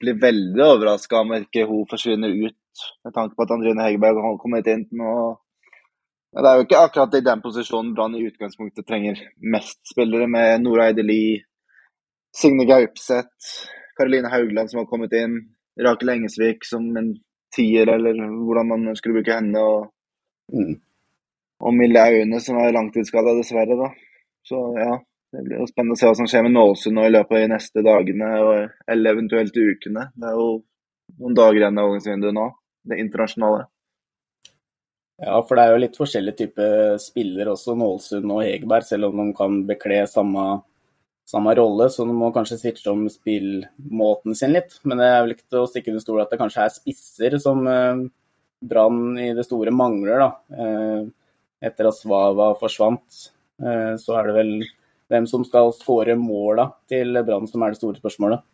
blir 0.00 0.18
veldig 0.20 0.64
overraska 0.64 1.20
om 1.20 1.36
ikke 1.38 1.66
hun 1.68 1.86
forsvinner 1.90 2.32
ut, 2.32 2.84
med 3.04 3.14
tanke 3.14 3.36
på 3.36 3.46
at 3.46 3.54
Andrine 3.56 3.86
Hegerberg 3.86 4.20
har 4.24 4.40
kommet 4.40 4.68
inn 4.68 4.86
nå. 4.96 5.14
Ja, 6.30 6.42
det 6.42 6.50
er 6.50 6.58
jo 6.58 6.66
ikke 6.66 6.82
akkurat 6.84 7.14
i 7.18 7.24
den 7.26 7.40
posisjonen 7.42 7.94
Brann 7.94 8.14
i 8.14 8.26
utgangspunktet 8.28 8.86
trenger 8.86 9.18
mest 9.40 9.80
spillere, 9.90 10.28
med 10.30 10.62
Nora 10.62 10.90
Eideli, 10.90 11.40
Signe 12.36 12.66
Gaupseth, 12.68 13.72
Karoline 13.98 14.30
Haugland 14.30 14.70
som 14.70 14.84
har 14.84 14.86
kommet 14.90 15.16
inn, 15.18 15.40
Rakel 15.80 16.12
Engesvik 16.12 16.62
som 16.68 16.86
en 16.96 17.16
tier, 17.54 17.90
eller 17.94 18.16
hvordan 18.16 18.70
man 18.70 18.96
skulle 18.98 19.20
bruke 19.20 19.36
henne. 19.36 19.62
Og, 19.62 19.90
mm. 20.54 20.74
og 21.66 21.76
Mille 21.76 22.06
Aune, 22.06 22.40
som 22.42 22.60
er 22.62 22.74
langtidsskada, 22.76 23.34
dessverre. 23.38 23.78
da. 23.78 23.90
Så 24.46 24.60
ja, 24.78 24.94
det 25.32 25.44
blir 25.46 25.60
jo 25.60 25.68
spennende 25.70 25.98
å 25.98 26.00
se 26.00 26.08
hva 26.08 26.16
som 26.18 26.30
skjer 26.30 26.46
med 26.46 26.56
Nålesund 26.56 26.96
nå 26.96 27.06
i 27.06 27.12
løpet 27.12 27.36
av 27.36 27.44
de 27.44 27.50
neste 27.52 27.84
dagene, 27.86 28.30
eller 28.90 29.16
eventuelt 29.16 29.56
ukene. 29.56 30.08
Det 30.16 30.30
er 30.30 30.38
jo 30.38 30.48
noen 31.20 31.36
dager 31.36 31.60
igjen 31.60 31.78
av 31.78 31.90
overgangsvinduet 31.90 32.36
nå, 32.36 32.46
det 32.90 33.02
internasjonale. 33.04 33.68
Ja, 35.20 35.36
for 35.44 35.58
det 35.58 35.62
er 35.66 35.74
jo 35.74 35.80
litt 35.82 35.98
forskjellige 36.00 36.38
typer 36.38 36.96
spillere 37.02 37.52
også, 37.52 37.74
Nålsund 37.76 38.32
og 38.32 38.40
Hegerberg, 38.40 38.86
selv 38.88 39.10
om 39.10 39.20
de 39.20 39.34
kan 39.36 39.58
bekle 39.68 40.00
samme 40.08 40.44
samme 41.30 41.54
rolle, 41.54 41.86
så 41.92 42.04
de 42.06 42.14
må 42.16 42.32
kanskje 42.34 42.58
switche 42.58 42.90
om 42.90 43.04
spillmåten 43.10 44.36
sin 44.38 44.54
litt. 44.56 44.76
Men 44.84 45.00
det 45.00 45.08
er 45.10 45.22
vel 45.22 45.36
ikke 45.36 45.46
til 45.46 45.62
å 45.62 45.68
stikke 45.70 45.92
under 45.92 46.04
stol 46.04 46.22
at 46.24 46.32
det 46.32 46.40
kanskje 46.40 46.66
er 46.66 46.74
spisser 46.74 47.38
som 47.42 47.62
eh, 47.70 48.04
Brann 48.70 49.14
i 49.20 49.30
det 49.36 49.46
store 49.46 49.72
mangler. 49.74 50.24
da. 50.24 50.30
Eh, 50.50 51.08
etter 51.70 51.90
at 51.90 51.96
Svava 51.96 52.50
forsvant, 52.58 53.24
eh, 53.62 53.94
så 54.00 54.16
er 54.18 54.28
det 54.28 54.36
vel 54.36 54.52
hvem 55.10 55.26
som 55.28 55.44
skal 55.44 55.72
skåre 55.76 56.16
måla 56.18 56.70
til 56.88 57.18
Brann 57.26 57.48
som 57.50 57.62
er 57.62 57.74
det 57.74 57.80
store 57.80 58.00
spørsmålet. 58.00 58.44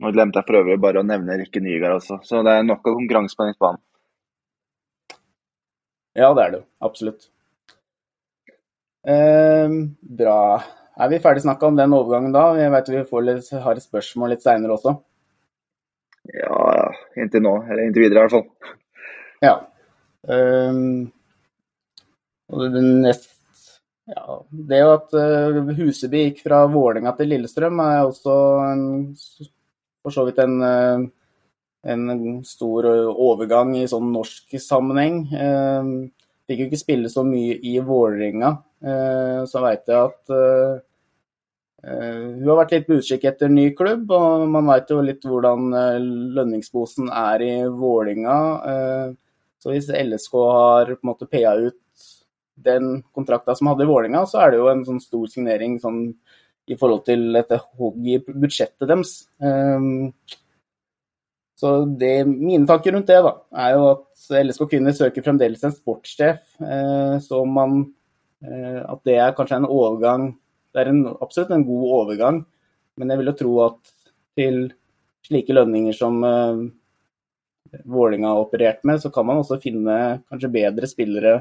Nå 0.00 0.10
glemte 0.14 0.40
jeg 0.40 0.48
for 0.48 0.60
øvrig 0.60 0.78
bare 0.82 1.02
å 1.02 1.06
nevne 1.06 1.38
Rikke 1.40 1.62
Nygaard 1.62 1.98
også, 1.98 2.20
så 2.26 2.42
det 2.46 2.54
er 2.54 2.66
nok 2.66 2.86
av 2.86 2.98
konkurranse 2.98 3.38
på 3.38 3.48
midtbanen. 3.48 3.82
Ja, 6.14 6.30
det 6.30 6.44
er 6.44 6.52
det 6.52 6.60
jo. 6.60 6.66
Absolutt. 6.86 7.28
Eh, 9.04 9.70
bra. 10.20 10.38
Er 10.94 11.10
vi 11.10 11.18
ferdig 11.18 11.42
snakka 11.42 11.66
om 11.66 11.78
den 11.78 11.94
overgangen 11.96 12.34
da? 12.34 12.52
Jeg 12.54 12.70
vet 12.70 12.90
vi 12.92 13.02
litt, 13.26 13.50
har 13.64 13.78
et 13.78 13.82
spørsmål 13.82 14.34
litt 14.34 14.44
seinere 14.44 14.76
også. 14.76 14.94
Ja. 16.30 16.90
Inntil 17.18 17.42
nå. 17.42 17.54
Eller 17.66 17.88
inntil 17.88 18.06
videre, 18.06 18.20
i 18.20 18.28
hvert 18.28 18.36
fall. 18.36 18.74
Ja. 19.42 19.54
Um, 20.24 21.10
og 22.54 22.62
det, 22.62 22.84
nest, 23.02 23.26
ja, 24.08 24.38
det 24.70 24.80
at 24.86 25.16
uh, 25.18 25.58
Huseby 25.74 26.22
gikk 26.28 26.44
fra 26.46 26.62
Vålerenga 26.70 27.12
til 27.18 27.32
Lillestrøm, 27.34 27.82
er 27.82 28.06
også 28.06 28.36
en, 28.70 28.86
for 30.04 30.14
så 30.14 30.24
vidt 30.28 30.40
en, 30.44 30.56
uh, 30.62 31.04
en 31.90 32.06
stor 32.46 32.88
overgang 33.10 33.74
i 33.80 33.88
sånn 33.90 34.14
norsk 34.14 34.54
sammenheng. 34.62 35.24
Uh, 35.34 36.23
fikk 36.48 36.62
jo 36.62 36.66
ikke 36.70 36.80
spille 36.80 37.10
så 37.12 37.24
mye 37.26 37.58
i 37.64 37.76
Vålerenga. 37.84 38.50
Uh, 38.84 39.44
så 39.48 39.62
veit 39.64 39.86
jeg 39.88 40.00
at 40.00 40.34
hun 41.84 42.46
har 42.48 42.56
vært 42.62 42.70
litt 42.72 42.86
på 42.88 42.96
utkikk 42.96 43.26
etter 43.28 43.50
ny 43.52 43.66
klubb, 43.76 44.08
og 44.16 44.46
man 44.48 44.70
veit 44.70 44.88
jo 44.88 45.02
litt 45.04 45.26
hvordan 45.28 45.66
lønningsposen 46.32 47.10
er 47.12 47.42
i 47.44 47.50
Vålerenga. 47.68 48.36
Så 49.60 49.72
hvis 49.74 49.90
LSK 49.92 50.38
har 50.48 50.94
på 50.94 51.04
en 51.04 51.10
måte 51.10 51.28
PA 51.28 51.52
ut 51.60 52.06
den 52.64 53.02
kontrakta 53.12 53.54
som 53.56 53.68
hadde 53.68 53.84
i 53.84 53.90
Vålerenga, 53.90 54.24
så 54.28 54.40
er 54.42 54.54
det 54.54 54.62
jo 54.62 54.70
en 54.72 54.84
sånn 54.86 55.02
stor 55.02 55.28
signering 55.28 55.76
sånn, 55.82 56.06
i 56.72 56.76
forhold 56.80 57.04
til 57.04 57.26
dette 57.36 57.60
hogg 57.76 58.08
i 58.08 58.16
budsjettet 58.24 58.88
deres. 58.88 59.16
Så 61.58 61.70
det, 62.00 62.26
mine 62.26 62.66
tanker 62.66 62.96
rundt 62.96 63.10
det 63.10 63.20
da, 63.22 63.34
er 63.64 63.74
jo 63.76 63.84
at 63.92 64.24
LSK 64.42 64.64
Kvinner 64.72 64.94
søker 64.96 65.22
fremdeles 65.22 65.62
en 65.66 65.74
sportssjef. 65.74 66.40
Uh, 66.58 67.20
så 67.22 67.44
man 67.46 67.84
uh, 68.42 68.80
At 68.90 69.04
det 69.06 69.18
er 69.22 69.36
kanskje 69.36 69.60
en 69.60 69.68
overgang 69.70 70.32
Det 70.74 70.82
er 70.82 70.90
en, 70.90 71.04
absolutt 71.22 71.52
en 71.54 71.66
god 71.66 71.84
overgang, 72.00 72.40
men 72.98 73.12
jeg 73.12 73.20
vil 73.20 73.30
jo 73.30 73.36
tro 73.38 73.52
at 73.68 73.92
til 74.34 74.64
slike 75.24 75.54
lønninger 75.54 75.94
som 75.94 76.18
uh, 76.26 76.64
Vålinga 77.86 78.32
har 78.32 78.42
operert 78.42 78.82
med, 78.86 79.00
så 79.02 79.10
kan 79.14 79.26
man 79.26 79.40
også 79.42 79.60
finne 79.62 80.24
kanskje 80.30 80.52
bedre 80.52 80.90
spillere 80.90 81.38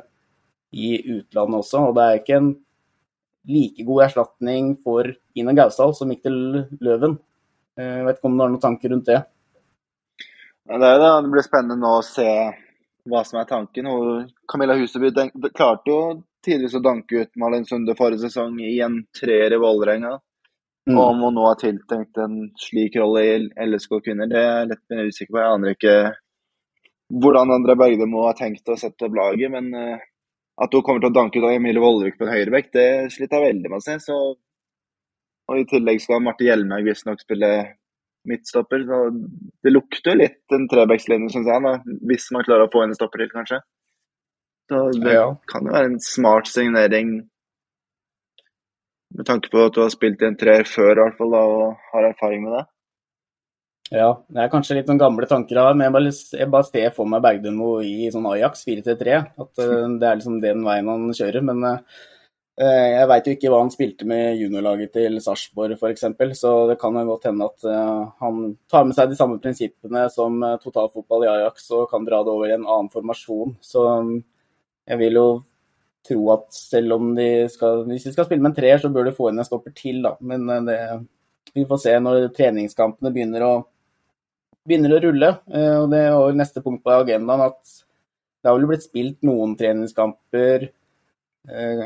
i 0.73 0.95
utlandet 1.17 1.59
også. 1.61 1.87
Og 1.89 1.97
det 1.97 2.05
er 2.05 2.21
ikke 2.21 2.39
en 2.39 2.53
like 3.49 3.85
god 3.85 4.05
erstatning 4.07 4.73
for 4.81 5.09
Ina 5.37 5.53
Gausdal 5.57 5.93
som 5.97 6.11
gikk 6.13 6.23
til 6.25 6.37
Løven. 6.83 7.17
Jeg 7.77 7.89
eh, 7.89 8.05
vet 8.05 8.19
ikke 8.19 8.29
om 8.29 8.37
du 8.37 8.43
har 8.43 8.53
noen 8.53 8.63
tanker 8.63 8.93
rundt 8.93 9.09
det? 9.09 9.19
Ja, 10.69 10.77
det, 10.77 10.91
det, 11.01 11.09
det 11.25 11.31
blir 11.33 11.45
spennende 11.45 11.79
nå 11.79 11.97
å 11.99 12.05
se 12.05 12.27
hva 13.09 13.23
som 13.27 13.39
er 13.41 13.49
tanken. 13.49 13.87
Hun, 13.89 14.29
Camilla 14.47 14.77
Huseby 14.79 15.11
klarte 15.51 15.91
jo 15.91 15.99
tidvis 16.43 16.75
å 16.77 16.83
danke 16.83 17.23
ut 17.23 17.33
Malin 17.39 17.65
Sunde 17.67 17.95
forrige 17.99 18.27
sesong 18.27 18.59
i 18.63 18.77
en 18.83 19.01
treer 19.15 19.55
i 19.55 19.59
Vålerenga. 19.59 20.17
Mm. 20.89 20.97
Og 20.97 21.03
om 21.05 21.21
hun 21.27 21.37
nå 21.37 21.45
har 21.47 21.59
tiltenkt 21.59 22.19
en 22.19 22.39
slik 22.59 22.95
rolle 22.99 23.23
i 23.23 23.67
LSK 23.67 23.99
kvinner, 24.03 24.27
det 24.27 24.39
er 24.39 24.49
jeg 24.51 24.71
litt 24.73 25.13
usikker 25.13 25.35
på. 25.35 25.41
Jeg 25.41 25.57
aner 25.57 25.75
ikke 25.77 25.97
hvordan 27.23 27.53
André 27.55 27.75
Bergdemo 27.79 28.25
har 28.27 28.35
tenkt 28.39 28.71
å 28.71 28.79
sette 28.79 29.07
opp 29.07 29.15
laget, 29.15 29.51
men 29.53 29.69
uh, 29.75 30.01
at 30.63 30.73
hun 30.75 30.83
kommer 30.85 31.03
til 31.03 31.11
å 31.11 31.15
danke 31.15 31.39
ut 31.39 31.47
av 31.47 31.55
Emilie 31.55 31.83
Vollvik 31.83 32.17
på 32.17 32.27
en 32.27 32.33
høyrebekk, 32.33 32.73
det 32.75 32.89
sliter 33.13 33.39
jeg 33.39 33.53
veldig 33.53 33.71
med 33.71 33.79
å 33.79 33.85
se. 33.85 33.99
Så... 34.03 34.17
Og 35.51 35.59
I 35.59 35.65
tillegg 35.67 35.99
skal 35.99 36.21
Marte 36.23 36.45
Hjelmhaug 36.47 36.85
visstnok 36.87 37.19
spille 37.19 37.49
midtstopper. 38.29 38.85
Så 38.87 38.99
det 39.65 39.73
lukter 39.73 40.17
litt 40.19 40.55
en 40.55 40.67
trebekslinje, 40.71 41.31
syns 41.33 41.49
jeg, 41.51 41.65
da. 41.67 41.75
hvis 42.09 42.29
man 42.35 42.45
klarer 42.47 42.67
å 42.67 42.73
få 42.73 42.85
en 42.85 42.95
stopper 42.97 43.23
til, 43.23 43.31
kanskje. 43.33 43.61
Så 44.71 44.83
det 44.95 45.15
ja. 45.17 45.27
kan 45.51 45.67
jo 45.67 45.73
være 45.75 45.91
en 45.91 46.01
smart 46.01 46.47
signering 46.47 47.15
med 49.13 49.27
tanke 49.27 49.51
på 49.53 49.65
at 49.67 49.75
du 49.75 49.83
har 49.83 49.91
spilt 49.93 50.23
i 50.23 50.29
en 50.29 50.37
treer 50.39 50.65
før 50.65 50.95
i 50.95 51.01
hvert 51.03 51.19
fall, 51.19 51.35
da, 51.35 51.41
og 51.43 51.89
har 51.93 52.07
erfaring 52.09 52.45
med 52.45 52.55
det. 52.57 52.63
Ja, 53.93 54.07
det 54.31 54.41
er 54.41 54.49
kanskje 54.49 54.79
litt 54.79 54.87
noen 54.89 55.01
gamle 55.01 55.27
tanker 55.29 55.59
av 55.61 55.75
men 55.75 55.85
jeg 55.85 55.93
bare, 55.93 56.13
jeg 56.39 56.49
bare 56.49 56.65
ser 56.65 56.93
for 56.95 57.09
meg 57.09 57.21
Bergdømo 57.21 57.75
i 57.85 58.07
sånn 58.13 58.25
Ajax 58.31 58.63
4-3. 58.65 59.19
At 59.43 59.61
uh, 59.61 59.91
det 60.01 60.07
er 60.07 60.17
liksom 60.17 60.39
den 60.41 60.63
veien 60.65 60.89
han 60.89 61.11
kjører. 61.13 61.45
Men 61.45 61.61
uh, 61.67 62.01
jeg 62.59 63.07
veit 63.09 63.25
jo 63.27 63.33
ikke 63.33 63.49
hva 63.49 63.59
han 63.63 63.71
spilte 63.73 64.05
med 64.05 64.35
juniorlaget 64.37 64.91
til 64.93 65.15
Sarpsborg 65.23 65.73
f.eks. 65.73 66.03
Så 66.37 66.51
det 66.69 66.75
kan 66.81 66.99
jo 66.99 67.05
godt 67.07 67.25
hende 67.25 67.47
at 67.49 67.65
uh, 67.65 68.11
han 68.21 68.43
tar 68.69 68.85
med 68.85 68.93
seg 68.97 69.09
de 69.09 69.17
samme 69.17 69.39
prinsippene 69.41 70.03
som 70.13 70.37
totalfotball 70.61 71.25
i 71.25 71.31
Ajax 71.31 71.65
og 71.73 71.87
kan 71.89 72.05
dra 72.05 72.21
det 72.21 72.35
over 72.35 72.51
i 72.51 72.53
en 72.53 72.67
annen 72.67 72.91
formasjon. 72.93 73.55
Så 73.65 73.87
um, 74.03 74.13
jeg 74.85 75.01
vil 75.01 75.17
jo 75.17 75.27
tro 76.05 76.21
at 76.35 76.45
selv 76.53 76.97
om 76.99 77.13
de 77.17 77.27
skal 77.49 77.85
Hvis 77.87 78.05
de 78.05 78.13
skal 78.13 78.27
spille 78.27 78.43
med 78.43 78.51
en 78.51 78.59
treer, 78.59 78.77
så 78.77 78.91
bør 78.93 79.09
de 79.09 79.17
få 79.17 79.31
inn 79.31 79.41
en 79.41 79.47
stopper 79.47 79.73
til, 79.73 80.03
da. 80.05 80.13
Men 80.21 80.45
det, 80.67 80.79
vi 81.55 81.65
får 81.69 81.85
se 81.87 81.93
når 82.05 82.27
treningskampene 82.37 83.13
begynner 83.15 83.47
å 83.47 83.53
begynner 84.67 84.95
å 84.95 85.01
rulle. 85.03 85.31
Eh, 85.51 85.75
og 85.81 85.89
Det 85.91 86.03
var 86.13 86.37
neste 86.39 86.63
punkt 86.63 86.83
på 86.83 86.95
agendaen 86.95 87.47
at 87.49 87.59
det 88.43 88.49
har 88.49 88.57
vel 88.57 88.69
blitt 88.71 88.85
spilt 88.85 89.19
noen 89.23 89.55
treningskamper, 89.59 90.67
eh, 90.67 90.73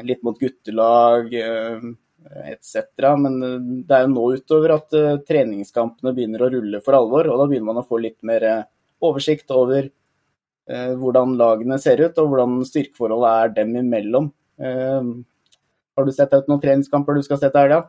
litt 0.06 0.24
mot 0.26 0.38
guttelag 0.38 1.34
eh, 1.34 1.86
etc. 2.52 2.82
Men 3.18 3.40
det 3.88 3.96
er 3.96 4.04
jo 4.06 4.12
nå 4.14 4.26
utover 4.38 4.76
at 4.76 4.98
treningskampene 5.28 6.14
begynner 6.14 6.44
å 6.46 6.50
rulle 6.54 6.82
for 6.86 6.98
alvor. 6.98 7.30
Og 7.32 7.40
da 7.40 7.48
begynner 7.48 7.72
man 7.72 7.82
å 7.82 7.88
få 7.88 8.02
litt 8.04 8.20
mer 8.28 8.46
oversikt 9.04 9.54
over 9.56 9.90
hvordan 10.68 11.38
lagene 11.40 11.78
ser 11.80 12.02
ut, 12.04 12.18
og 12.20 12.28
hvordan 12.28 12.58
styrkeforholdet 12.68 13.30
er 13.32 13.54
dem 13.62 13.70
imellom. 13.80 14.26
Har 14.60 16.08
du 16.10 16.12
sett 16.12 16.34
ut 16.36 16.50
noen 16.52 16.60
treningskamper 16.60 17.16
du 17.16 17.24
skal 17.24 17.40
se 17.40 17.48
til 17.48 17.62
helga? 17.62 17.86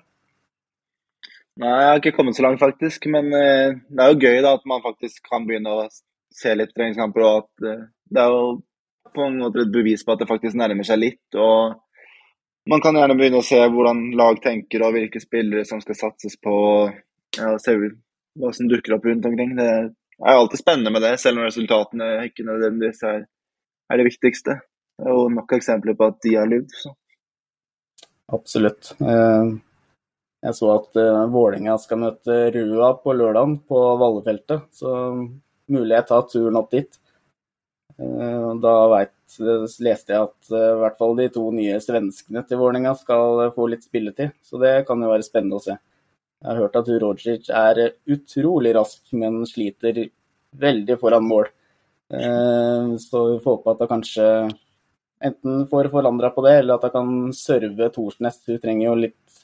Nei, 1.58 1.72
jeg 1.74 1.88
har 1.88 1.98
ikke 1.98 2.14
kommet 2.20 2.38
så 2.38 2.44
langt, 2.46 2.62
faktisk. 2.62 3.08
Men 3.10 3.32
det 3.34 4.04
er 4.04 4.12
jo 4.12 4.22
gøy 4.22 4.38
da, 4.46 4.54
at 4.54 4.70
man 4.70 4.84
faktisk 4.84 5.26
kan 5.26 5.48
begynne 5.48 5.74
å 5.74 5.88
se 6.38 6.54
litt 6.54 6.70
treningskamper. 6.76 7.26
og 7.26 7.42
at 7.42 7.82
Det 8.14 8.22
er 8.22 8.36
jo 8.36 8.60
på 9.14 9.24
en 9.26 9.38
måte 9.42 9.64
et 9.64 9.72
bevis 9.72 10.04
på 10.04 10.14
at 10.14 10.22
det 10.22 10.28
faktisk 10.30 10.58
nærmer 10.58 10.86
seg 10.86 11.00
litt. 11.00 11.36
og 11.36 11.78
Man 12.68 12.82
kan 12.84 12.98
gjerne 12.98 13.16
begynne 13.18 13.42
å 13.42 13.46
se 13.46 13.60
hvordan 13.60 14.08
lag 14.18 14.40
tenker 14.44 14.84
og 14.84 14.94
hvilke 14.96 15.22
spillere 15.22 15.64
som 15.68 15.82
skal 15.84 15.98
satses 15.98 16.38
på. 16.42 16.54
Ja, 17.38 17.54
se 17.62 17.76
hva 17.78 18.52
som 18.54 18.70
dukker 18.70 18.96
opp 18.96 19.06
rundt 19.08 19.28
omkring. 19.28 19.54
Det 19.58 19.68
er 19.68 20.34
alltid 20.34 20.62
spennende 20.62 20.92
med 20.94 21.04
det, 21.06 21.14
selv 21.22 21.40
om 21.40 21.48
resultatene 21.48 22.10
ikke 22.28 22.46
nødvendigvis 22.46 23.04
er, 23.06 23.22
er 23.88 24.00
det 24.00 24.08
viktigste. 24.10 24.58
Det 24.98 25.06
er 25.06 25.14
jo 25.14 25.28
nok 25.30 25.54
eksempler 25.54 25.96
på 25.98 26.10
at 26.10 26.20
de 26.26 26.34
har 26.38 26.50
lyvd. 26.50 26.76
Absolutt. 28.34 28.92
Uh... 29.00 29.58
Jeg 30.38 30.54
så 30.54 30.68
at 30.70 30.98
Vålinga 31.32 31.72
skal 31.82 31.98
møte 31.98 32.34
Rua 32.54 32.92
på 33.02 33.10
lørdag 33.16 33.56
på 33.66 33.78
Vallefeltet, 33.98 34.68
så 34.70 34.92
mulig 35.72 35.96
jeg 35.96 36.06
tar 36.06 36.28
turen 36.30 36.58
opp 36.60 36.70
dit. 36.70 36.98
Uh, 37.98 38.54
da 38.62 38.74
vet, 38.92 39.14
leste 39.82 40.14
jeg 40.14 40.22
at 40.28 40.50
uh, 40.52 40.58
i 40.76 40.80
hvert 40.84 40.98
fall 41.00 41.16
de 41.18 41.26
to 41.34 41.48
nye 41.54 41.80
svenskene 41.82 42.44
til 42.46 42.60
Vålerenga 42.60 42.92
skal 43.00 43.48
få 43.56 43.66
litt 43.72 43.82
spilletid, 43.88 44.36
så 44.46 44.60
det 44.62 44.74
kan 44.86 45.02
jo 45.02 45.10
være 45.10 45.26
spennende 45.26 45.58
å 45.58 45.64
se. 45.64 45.74
Jeg 46.38 46.50
har 46.52 46.60
hørt 46.62 46.78
at 46.78 46.92
Rogic 47.02 47.50
er 47.50 47.80
utrolig 48.14 48.76
rask, 48.76 49.02
men 49.18 49.42
sliter 49.50 50.04
veldig 50.58 50.96
foran 51.00 51.26
mål. 51.26 51.48
Så 52.08 53.22
vi 53.32 53.40
får 53.42 53.56
håpe 53.56 53.72
at 53.72 53.82
han 53.82 53.90
kanskje 53.90 54.26
enten 55.18 55.64
får 55.66 55.90
forandra 55.90 56.30
på 56.30 56.44
det, 56.46 56.54
eller 56.60 56.78
at 56.78 56.86
han 56.86 56.94
kan 56.94 57.34
serve 57.34 57.90
Thorsnes. 57.90 58.38
Hun 58.46 58.60
trenger 58.62 58.86
jo 58.86 58.94
litt 59.02 59.42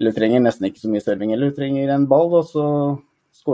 eller 0.00 0.14
trenger 0.16 0.42
nesten 0.42 0.66
ikke 0.66 0.82
så 0.82 0.90
mye 0.90 1.04
serving, 1.04 1.30
eller 1.30 1.52
hun 1.52 1.56
trenger 1.56 1.92
en 1.94 2.08
ball. 2.10 2.32
Og 2.40 2.48
så 2.50 2.64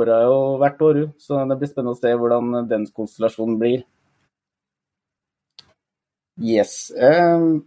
jeg 0.09 0.29
jo 0.31 0.39
hvert 0.63 0.83
år, 0.87 1.01
hun. 1.03 1.15
Så 1.21 1.41
det 1.51 1.59
blir 1.61 1.71
spennende 1.71 1.97
å 1.97 1.99
se 1.99 2.15
hvordan 2.15 2.69
den 2.71 2.87
konstellasjonen 2.97 3.59
blir. 3.61 3.83
Yes. 6.39 6.93
Um, 6.95 7.65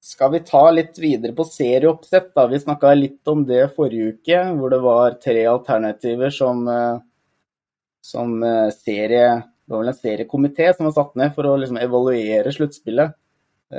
skal 0.00 0.32
vi 0.32 0.40
ta 0.44 0.62
litt 0.70 0.98
videre 1.00 1.32
på 1.36 1.46
serieoppsett? 1.48 2.32
da? 2.36 2.46
Vi 2.48 2.60
snakka 2.60 2.92
litt 2.96 3.28
om 3.28 3.44
det 3.48 3.66
forrige 3.76 4.14
uke, 4.14 4.40
hvor 4.58 4.72
det 4.72 4.80
var 4.84 5.18
tre 5.20 5.44
alternativer 5.48 6.32
som, 6.32 6.66
eh, 6.68 6.98
som 8.04 8.42
eh, 8.42 8.70
serie 8.76 9.26
Det 9.64 9.72
var 9.72 9.80
vel 9.80 9.94
en 9.94 9.96
seriekomité 9.96 10.66
som 10.76 10.84
var 10.84 10.92
satt 10.92 11.14
ned 11.16 11.30
for 11.32 11.48
å 11.48 11.54
liksom 11.56 11.78
evaluere 11.80 12.50
sluttspillet. 12.52 13.14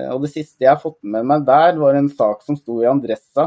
Og 0.09 0.23
det 0.23 0.31
siste 0.31 0.65
jeg 0.65 0.71
har 0.71 0.79
fått 0.81 0.97
med 1.05 1.27
meg 1.29 1.43
der, 1.45 1.77
var 1.77 1.93
en 1.93 2.09
sak 2.09 2.41
som 2.41 2.57
sto 2.57 2.79
i 2.81 2.87
Andressa 2.89 3.45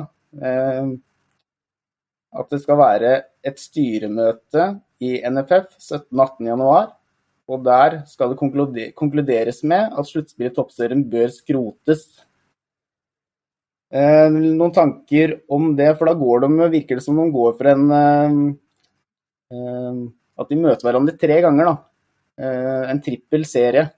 at 2.36 2.50
det 2.52 2.60
skal 2.62 2.78
være 2.80 3.14
et 3.46 3.60
styremøte 3.60 4.68
i 5.04 5.16
NFF 5.24 5.74
17.-18.1. 5.80 6.94
Og 7.48 7.64
der 7.64 8.02
skal 8.08 8.34
det 8.34 8.38
konkluderes 8.98 9.62
med 9.64 9.94
at 9.96 10.08
sluttspillet 10.08 10.52
i 10.52 10.56
toppserien 10.56 11.04
bør 11.08 11.30
skrotes. 11.32 12.04
Eh, 13.88 14.28
noen 14.28 14.74
tanker 14.76 15.38
om 15.48 15.70
det, 15.76 15.94
for 15.96 16.10
da 16.10 16.16
går 16.20 16.44
de, 16.44 16.50
virker 16.74 16.98
det 16.98 17.04
som 17.06 17.16
de 17.16 17.24
går 17.32 17.54
for 17.56 17.70
en, 17.72 17.86
eh, 17.96 18.36
eh, 19.56 20.02
at 20.38 20.52
de 20.52 20.60
møter 20.60 20.84
hverandre 20.84 21.16
tre 21.16 21.40
ganger. 21.40 21.64
da. 21.64 21.76
Eh, 22.38 22.90
en 22.90 23.00
trippel 23.02 23.46
serie. 23.48 23.88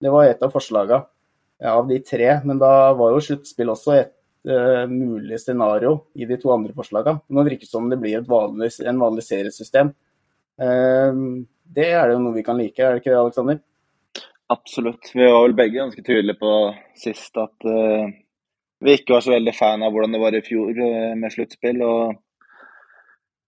Det 0.00 0.10
var 0.10 0.24
et 0.24 0.42
av 0.42 0.50
forslagene 0.50 1.04
av 1.62 1.86
de 1.88 1.98
tre. 2.00 2.40
Men 2.44 2.58
da 2.58 2.92
var 2.96 3.12
jo 3.12 3.22
sluttspill 3.24 3.70
også 3.72 3.96
et 3.98 4.12
uh, 4.48 4.86
mulig 4.90 5.38
scenario 5.40 6.06
i 6.16 6.26
de 6.28 6.38
to 6.40 6.52
andre 6.54 6.74
forslagene. 6.76 7.20
Nå 7.28 7.44
virker 7.46 7.66
det 7.66 7.72
som 7.72 7.90
det 7.90 8.00
blir 8.00 8.24
vanlig, 8.26 8.72
en 8.80 9.02
vanlig 9.02 9.26
seriesystem. 9.26 9.92
Uh, 10.60 11.44
det 11.70 11.90
er 11.94 12.12
jo 12.12 12.22
noe 12.22 12.36
vi 12.36 12.44
kan 12.46 12.58
like, 12.60 12.78
er 12.78 12.96
det 12.96 13.02
ikke 13.02 13.12
det, 13.12 13.20
Aleksander? 13.20 13.60
Absolutt. 14.50 15.12
Vi 15.14 15.22
var 15.22 15.44
vel 15.44 15.54
begge 15.58 15.78
ganske 15.78 16.02
tydelige 16.02 16.40
på 16.40 16.54
sist 16.98 17.38
at 17.38 17.68
uh, 17.68 18.10
vi 18.80 18.96
ikke 18.96 19.14
var 19.14 19.24
så 19.24 19.34
veldig 19.36 19.54
fan 19.54 19.84
av 19.86 19.94
hvordan 19.94 20.16
det 20.16 20.22
var 20.22 20.34
i 20.36 20.42
fjor 20.44 20.82
med 21.20 21.32
sluttspill. 21.32 21.82
og 21.84 22.18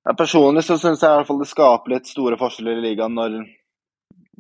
ja, 0.05 0.15
Personlig 0.19 0.65
så 0.67 0.77
syns 0.79 1.03
jeg 1.03 1.09
i 1.09 1.21
hvert 1.21 1.29
fall 1.29 1.41
det 1.41 1.51
skaper 1.51 1.95
litt 1.95 2.11
store 2.11 2.39
forskjeller 2.41 2.81
i 2.81 2.85
ligaen 2.89 3.15
når, 3.17 3.39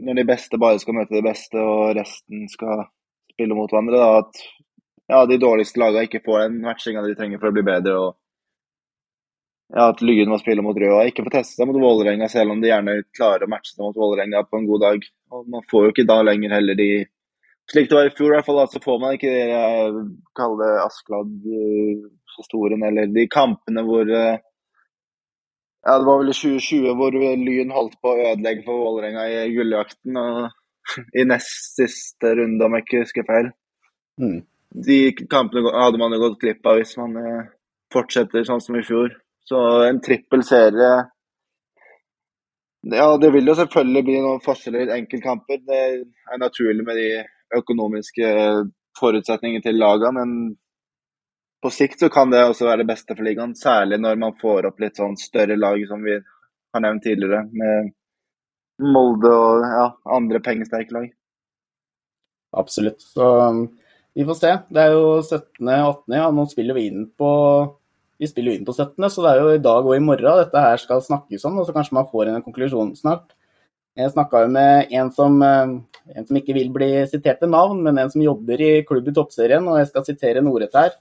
når 0.05 0.19
de 0.19 0.26
beste 0.29 0.61
bare 0.61 0.81
skal 0.83 0.99
møte 0.99 1.17
de 1.17 1.25
beste 1.25 1.61
og 1.61 1.95
resten 1.99 2.49
skal 2.52 2.85
spille 3.33 3.57
mot 3.57 3.71
hverandre. 3.71 4.00
Da, 4.00 4.21
at 4.21 4.43
ja, 5.12 5.23
de 5.29 5.41
dårligste 5.41 5.81
lagene 5.81 6.09
ikke 6.09 6.23
får 6.25 6.47
den 6.47 6.61
matchinga 6.64 7.05
de 7.07 7.17
trenger 7.19 7.41
for 7.41 7.52
å 7.52 7.57
bli 7.57 7.64
bedre. 7.67 7.97
og 7.99 8.19
At 9.73 10.02
Lyn 10.05 10.29
må 10.29 10.37
spille 10.41 10.64
mot 10.64 10.76
Røa, 10.76 11.07
ikke 11.09 11.25
få 11.25 11.33
teste 11.33 11.57
seg 11.57 11.69
mot 11.69 11.79
Vålerenga, 11.81 12.29
selv 12.29 12.52
om 12.52 12.61
de 12.61 12.69
gjerne 12.69 12.99
klarer 13.17 13.47
å 13.47 13.52
matche 13.52 13.73
seg 13.73 13.87
mot 13.87 13.97
Vålerenga 13.97 14.45
på 14.45 14.61
en 14.61 14.69
god 14.69 14.85
dag. 14.85 15.07
Og 15.33 15.49
Man 15.49 15.64
får 15.71 15.87
jo 15.87 15.93
ikke 15.95 16.09
da 16.11 16.21
lenger 16.29 16.59
heller 16.59 16.79
de 16.79 16.93
Slik 17.71 17.87
det 17.88 17.95
var 17.95 18.09
i 18.09 18.12
fjor, 18.12 18.33
i 18.33 18.35
hvert 18.35 18.45
fall, 18.45 18.59
så 18.69 18.81
får 18.83 18.97
man 19.00 19.14
ikke 19.14 19.31
det 19.31 19.43
jeg 19.49 20.00
kaller 20.37 20.81
Askeladd-historien, 20.83 22.83
eller 22.88 23.12
de 23.14 23.23
kampene 23.31 23.85
hvor 23.87 24.02
eh, 24.02 24.41
ja, 25.87 25.95
Det 25.95 26.09
var 26.09 26.19
vel 26.21 26.33
i 26.33 26.35
2020 26.35 26.97
hvor 26.99 27.14
Lyn 27.14 27.71
holdt 27.73 27.95
på 28.02 28.11
å 28.11 28.25
ødelegge 28.33 28.67
for 28.67 28.83
Vålerenga 28.83 29.29
i 29.31 29.55
gulljakten. 29.55 30.19
og 30.19 30.50
i 31.19 31.25
nest 31.29 31.76
siste 31.76 32.35
runde, 32.38 32.64
om 32.64 32.76
jeg 32.76 32.87
ikke 32.87 33.02
husker 33.05 33.29
feil. 33.29 33.50
Mm. 34.21 34.41
De 34.87 34.99
kampene 35.31 35.73
hadde 35.76 36.00
man 36.00 36.14
jo 36.14 36.23
gått 36.25 36.41
glipp 36.43 36.69
av 36.69 36.81
hvis 36.81 36.95
man 37.00 37.19
eh, 37.21 37.50
fortsetter 37.93 38.47
sånn 38.49 38.62
som 38.64 38.79
i 38.79 38.85
fjor. 38.87 39.12
Så 39.49 39.58
en 39.88 40.00
trippel 40.00 40.44
serie 40.46 40.92
Ja, 42.82 43.16
det 43.18 43.30
vil 43.34 43.46
jo 43.46 43.54
selvfølgelig 43.58 44.02
bli 44.06 44.20
noen 44.22 44.42
forskjeller 44.42 44.88
i 44.88 44.96
enkeltkamper. 44.96 45.61
Det 45.66 45.80
er 45.82 46.40
naturlig 46.42 46.87
med 46.87 46.99
de 46.99 47.11
økonomiske 47.54 48.30
forutsetningene 48.99 49.62
til 49.62 49.78
lagene, 49.78 50.12
men 50.18 50.32
på 51.62 51.70
sikt 51.70 52.02
så 52.02 52.08
kan 52.11 52.32
det 52.32 52.42
også 52.42 52.66
være 52.66 52.82
det 52.82 52.88
beste 52.90 53.14
for 53.14 53.22
ligaen. 53.22 53.54
Særlig 53.54 54.00
når 54.02 54.18
man 54.18 54.34
får 54.40 54.66
opp 54.66 54.82
litt 54.82 54.99
sånn 54.99 55.14
større 55.20 55.54
lag, 55.54 55.78
som 55.87 56.02
vi 56.02 56.16
har 56.18 56.82
nevnt 56.82 57.04
tidligere. 57.06 57.44
med 57.52 57.92
Molde 58.82 59.30
og 59.30 59.62
ja, 59.62 59.84
andre 60.16 60.40
pengesterke 60.42 60.96
lag. 60.96 61.11
Absolutt. 62.58 63.04
Så 63.04 63.28
um, 63.46 63.62
vi 64.14 64.26
får 64.26 64.38
se. 64.40 64.52
Det 64.75 64.82
er 64.82 64.96
jo 64.96 65.04
17.-18. 65.20 66.16
Ja, 66.18 66.26
nå 66.34 66.46
spiller 66.50 66.76
vi 66.76 66.88
inn 66.90 67.06
på 67.18 67.30
vi 68.23 68.31
spiller 68.31 68.52
jo 68.52 68.61
inn 68.61 68.67
på 68.67 68.75
17., 68.76 69.09
så 69.11 69.25
det 69.25 69.31
er 69.33 69.41
jo 69.43 69.52
i 69.57 69.62
dag 69.62 69.87
og 69.87 69.97
i 69.97 70.02
morgen 70.02 70.38
dette 70.38 70.64
her 70.64 70.79
skal 70.79 71.02
snakkes 71.02 71.47
om. 71.49 71.59
og 71.59 71.67
Så 71.67 71.75
kanskje 71.75 71.97
man 71.99 72.11
får 72.11 72.31
en 72.31 72.45
konklusjon 72.45 72.93
snart. 72.99 73.33
Jeg 73.99 74.12
snakka 74.14 74.45
jo 74.45 74.52
med 74.55 74.93
en 74.95 75.11
som, 75.12 75.35
um, 75.43 75.73
en 76.14 76.26
som, 76.29 76.37
ikke 76.38 76.55
vil 76.57 76.71
bli 76.73 76.91
sitert 77.11 77.43
ved 77.43 77.50
navn, 77.52 77.83
men 77.85 77.99
en 77.99 78.12
som 78.12 78.23
jobber 78.23 78.62
i 78.62 78.71
klubb 78.88 79.11
i 79.11 79.17
toppserien, 79.17 79.67
og 79.69 79.81
jeg 79.81 79.91
skal 79.91 80.07
sitere 80.07 80.41
en 80.41 80.49
ordrett 80.52 80.79
her. 80.79 80.95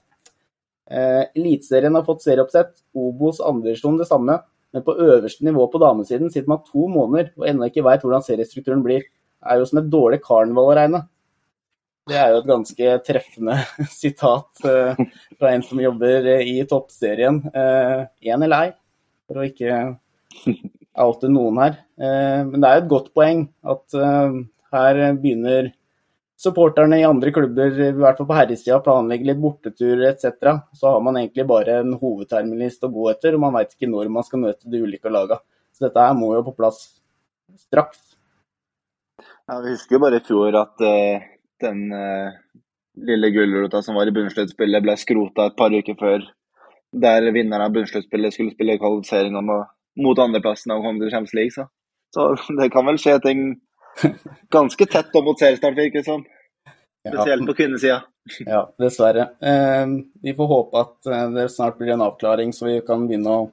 Eh, 0.92 1.22
Eliteserien 1.38 1.94
har 1.96 2.04
fått 2.04 2.24
serieoppsett, 2.26 2.74
Obos 2.92 3.40
andredivisjon 3.40 3.96
det 4.00 4.10
samme. 4.10 4.42
Men 4.72 4.84
på 4.84 4.96
øverste 4.96 5.44
nivå 5.44 5.66
på 5.70 5.80
damesiden 5.80 6.30
sitter 6.32 6.48
man 6.48 6.64
to 6.66 6.88
måneder 6.88 7.30
og 7.36 7.48
ennå 7.48 7.68
ikke 7.68 7.84
veit 7.84 8.04
hvordan 8.04 8.24
seriestrukturen 8.24 8.84
blir. 8.84 9.04
Det 9.04 9.52
er 9.52 9.60
jo 9.60 9.66
som 9.68 9.80
et 9.80 9.90
dårlig 9.92 10.20
karneval 10.24 10.70
å 10.70 10.76
regne. 10.76 11.02
Det 12.10 12.16
er 12.18 12.32
jo 12.32 12.40
et 12.40 12.48
ganske 12.48 12.94
treffende 13.06 13.56
sitat 14.02 14.64
eh, 14.66 15.02
fra 15.38 15.52
en 15.52 15.62
som 15.66 15.82
jobber 15.82 16.26
i 16.42 16.56
toppserien. 16.68 17.38
Én 17.54 18.40
uh, 18.42 18.46
eller 18.46 18.56
ei, 18.56 18.72
for 19.28 19.38
å 19.38 19.46
ikke 19.46 19.76
oute 21.06 21.30
noen 21.30 21.60
her. 21.62 21.78
Uh, 21.94 22.42
men 22.48 22.58
det 22.58 22.68
er 22.68 22.80
jo 22.80 22.82
et 22.82 22.90
godt 22.90 23.12
poeng 23.14 23.46
at 23.74 24.00
her 24.72 25.00
begynner 25.20 25.70
supporterne 26.42 26.98
i 26.98 27.06
andre 27.06 27.30
klubber, 27.34 27.70
i 27.70 27.90
hvert 27.94 28.18
fall 28.18 28.26
på 28.26 28.36
herresida, 28.36 28.80
planlegger 28.82 29.28
litt 29.30 29.42
borteturer 29.42 30.08
etc., 30.08 30.56
så 30.74 30.94
har 30.94 31.04
man 31.04 31.20
egentlig 31.20 31.44
bare 31.46 31.78
en 31.84 31.94
hovedterminliste 32.00 32.88
å 32.88 32.94
gå 32.94 33.10
etter, 33.12 33.36
og 33.36 33.44
man 33.44 33.54
veit 33.54 33.76
ikke 33.76 33.90
når 33.90 34.10
man 34.10 34.26
skal 34.26 34.42
møte 34.42 34.70
de 34.72 34.80
ulike 34.82 35.12
lagene. 35.12 35.38
Så 35.72 35.86
dette 35.86 36.02
her 36.02 36.16
må 36.18 36.32
jo 36.34 36.42
på 36.48 36.56
plass 36.56 36.80
straks. 37.60 38.00
Ja, 39.22 39.60
Vi 39.60 39.70
husker 39.70 39.96
jo 39.96 40.02
bare 40.02 40.18
i 40.18 40.26
fjor 40.26 40.58
at 40.58 40.82
uh, 40.82 41.30
den 41.62 41.86
uh, 41.94 42.34
lille 43.08 43.30
gulrota 43.34 43.82
som 43.82 43.96
var 43.98 44.10
i 44.10 44.14
bunnsluttspillet, 44.14 44.84
ble 44.84 44.96
skrota 45.00 45.48
et 45.48 45.58
par 45.58 45.74
uker 45.74 45.96
før. 45.98 46.26
Der 46.92 47.28
vinneren 47.32 47.66
av 47.66 47.72
bunnsluttspillet 47.74 48.34
skulle 48.34 48.54
spille 48.54 48.78
kvalifisering 48.80 49.38
mot 49.40 50.20
andreplassen 50.20 50.74
og 50.74 50.84
komme 50.84 51.00
til 51.00 51.12
Champions 51.14 51.36
League. 51.38 51.54
Så. 51.56 51.68
så 52.14 52.28
det 52.60 52.72
kan 52.74 52.88
vel 52.88 53.00
skje 53.00 53.18
ting 53.24 53.44
Ganske 54.56 54.86
tett 54.88 55.16
opp 55.16 55.26
mot 55.26 55.38
seriestart, 55.38 55.76
virker 55.76 56.00
det 56.00 56.06
som. 56.06 56.22
Spesielt 57.02 57.46
på 57.46 57.54
kvinnesida. 57.54 58.02
Ja, 58.46 58.74
dessverre. 58.78 59.22
Eh, 59.42 59.86
vi 60.22 60.34
får 60.38 60.46
håpe 60.46 60.78
at 60.78 61.08
eh, 61.10 61.24
det 61.34 61.48
snart 61.50 61.78
blir 61.78 61.90
en 61.90 62.04
avklaring, 62.04 62.52
så 62.54 62.68
vi 62.68 62.76
kan 62.86 63.08
begynne 63.08 63.32
å 63.34 63.48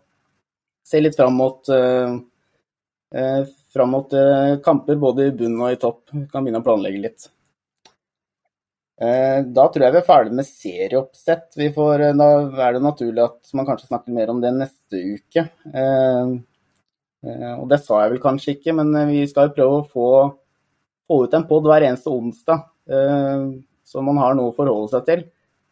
se 0.86 1.02
litt 1.02 1.17
fram 1.17 1.39
mot, 1.41 1.72
eh, 1.74 2.13
eh 3.17 3.48
fram 3.74 3.91
mot 3.93 4.13
kamper 4.65 4.98
både 4.98 5.28
i 5.30 5.34
bunn 5.41 5.58
og 5.62 5.74
i 5.74 5.80
topp. 5.82 6.04
Vi 6.12 6.28
kan 6.30 6.45
begynne 6.45 6.62
å 6.62 6.65
planlegge 6.65 7.02
litt. 7.02 7.28
Eh, 9.00 9.40
da 9.56 9.66
tror 9.72 9.86
jeg 9.86 9.96
vi 9.96 10.00
er 10.02 10.08
ferdig 10.08 10.36
med 10.36 10.48
serieoppsett. 10.48 11.48
Får, 11.76 12.06
da 12.20 12.30
er 12.68 12.76
det 12.76 12.84
naturlig 12.84 13.26
at 13.26 13.56
man 13.56 13.68
kanskje 13.70 13.90
snakker 13.92 14.16
mer 14.16 14.34
om 14.34 14.44
det 14.44 14.54
neste 14.58 15.04
uke. 15.16 15.48
Og 17.20 17.66
det 17.72 17.80
sa 17.84 18.04
jeg 18.04 18.14
vel 18.14 18.22
kanskje 18.24 18.54
ikke, 18.58 18.76
men 18.76 18.94
vi 19.10 19.26
skal 19.28 19.52
prøve 19.56 19.82
å 19.82 19.88
få, 19.88 20.10
få 21.08 21.24
ut 21.26 21.34
en 21.36 21.48
pod 21.48 21.68
hver 21.68 21.84
eneste 21.88 22.12
onsdag. 22.12 22.64
Så 23.90 24.04
man 24.06 24.20
har 24.22 24.38
noe 24.38 24.52
å 24.52 24.56
forholde 24.56 24.92
seg 24.94 25.08
til. 25.08 25.26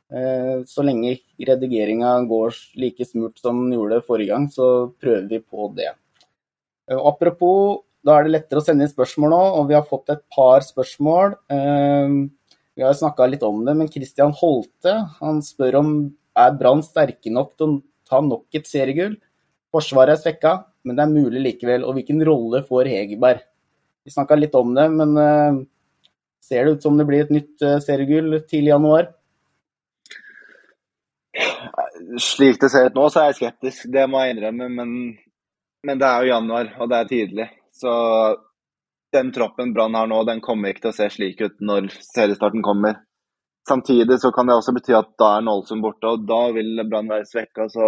Eh, 0.08 0.63
så 0.68 0.86
lenge 0.88 1.18
redigeringa 1.44 2.13
går 2.30 2.56
like 2.80 3.06
smurt 3.06 3.42
som 3.44 3.66
den 3.66 3.76
gjorde 3.76 4.06
forrige 4.08 4.32
gang, 4.32 4.48
så 4.48 4.88
prøver 5.02 5.28
vi 5.34 5.42
på 5.44 5.68
det. 5.76 5.92
Eh, 6.88 6.98
apropos, 6.98 7.84
da 8.08 8.16
er 8.16 8.28
det 8.28 8.36
lettere 8.38 8.63
å 8.63 8.66
sende 8.66 8.88
inn 8.88 8.94
spørsmål 8.94 9.34
nå, 9.34 9.42
og 9.60 9.68
vi 9.68 9.76
har 9.76 9.88
fått 9.88 10.13
et 10.13 10.24
par 10.34 10.63
spørsmål. 10.63 11.36
Vi 12.78 12.86
har 12.86 12.94
snakka 12.94 13.26
litt 13.26 13.46
om 13.46 13.63
det, 13.66 13.74
men 13.78 13.90
Christian 13.90 14.36
Holte 14.38 14.94
han 15.18 15.42
spør 15.46 15.80
om 15.82 15.94
er 16.38 16.58
Brann 16.60 16.84
sterke 16.86 17.32
nok 17.34 17.56
til 17.58 17.72
å 17.72 17.80
ta 18.08 18.22
nok 18.22 18.54
et 18.56 18.70
seriegull. 18.70 19.16
Forsvaret 19.74 20.13
er 20.13 20.22
svekka, 20.22 20.52
men 20.86 21.00
det 21.00 21.04
er 21.04 21.16
mulig 21.16 21.42
likevel. 21.42 21.88
Og 21.88 21.98
hvilken 21.98 22.22
rolle 22.28 22.62
får 22.68 22.92
Hegerberg? 22.94 23.42
Vi 24.06 24.13
snakka 24.13 24.38
litt 24.38 24.54
om 24.56 24.78
det, 24.78 24.86
men 24.94 25.18
Ser 26.48 26.66
det 26.66 26.72
ut 26.72 26.84
som 26.84 26.98
det 26.98 27.06
blir 27.08 27.26
et 27.26 27.32
nytt 27.34 27.63
uh, 27.66 27.76
seriegull 27.84 28.38
tidlig 28.48 28.70
i 28.70 28.76
januar? 28.76 29.10
Slik 32.24 32.62
det 32.62 32.70
ser 32.72 32.88
ut 32.88 32.96
nå, 32.96 33.08
så 33.12 33.22
er 33.22 33.32
jeg 33.32 33.40
skeptisk. 33.42 33.90
Det 33.92 34.06
må 34.08 34.22
jeg 34.24 34.38
innrømme. 34.38 34.70
Men, 34.72 34.94
men 35.84 36.00
det 36.00 36.08
er 36.08 36.24
jo 36.24 36.32
januar, 36.32 36.70
og 36.80 36.92
det 36.92 37.02
er 37.02 37.10
tidlig. 37.10 37.48
Så 37.76 37.92
den 39.13 39.32
troppen 39.32 39.74
Brann 39.74 39.96
har 39.96 40.08
nå, 40.08 40.24
den 40.28 40.41
kommer 40.43 40.72
ikke 40.72 40.88
til 40.88 40.93
å 40.93 40.98
se 40.98 41.10
slik 41.13 41.41
ut 41.41 41.62
når 41.63 41.89
seriestarten 41.96 42.63
kommer. 42.65 43.00
Samtidig 43.67 44.20
så 44.22 44.32
kan 44.32 44.48
det 44.48 44.56
også 44.56 44.74
bety 44.76 44.96
at 44.96 45.10
da 45.20 45.34
er 45.38 45.43
Nålsund 45.43 45.84
borte, 45.84 46.13
og 46.13 46.28
da 46.28 46.41
vil 46.56 46.80
Brann 46.88 47.10
være 47.12 47.28
svekka. 47.28 47.67
Så 47.72 47.88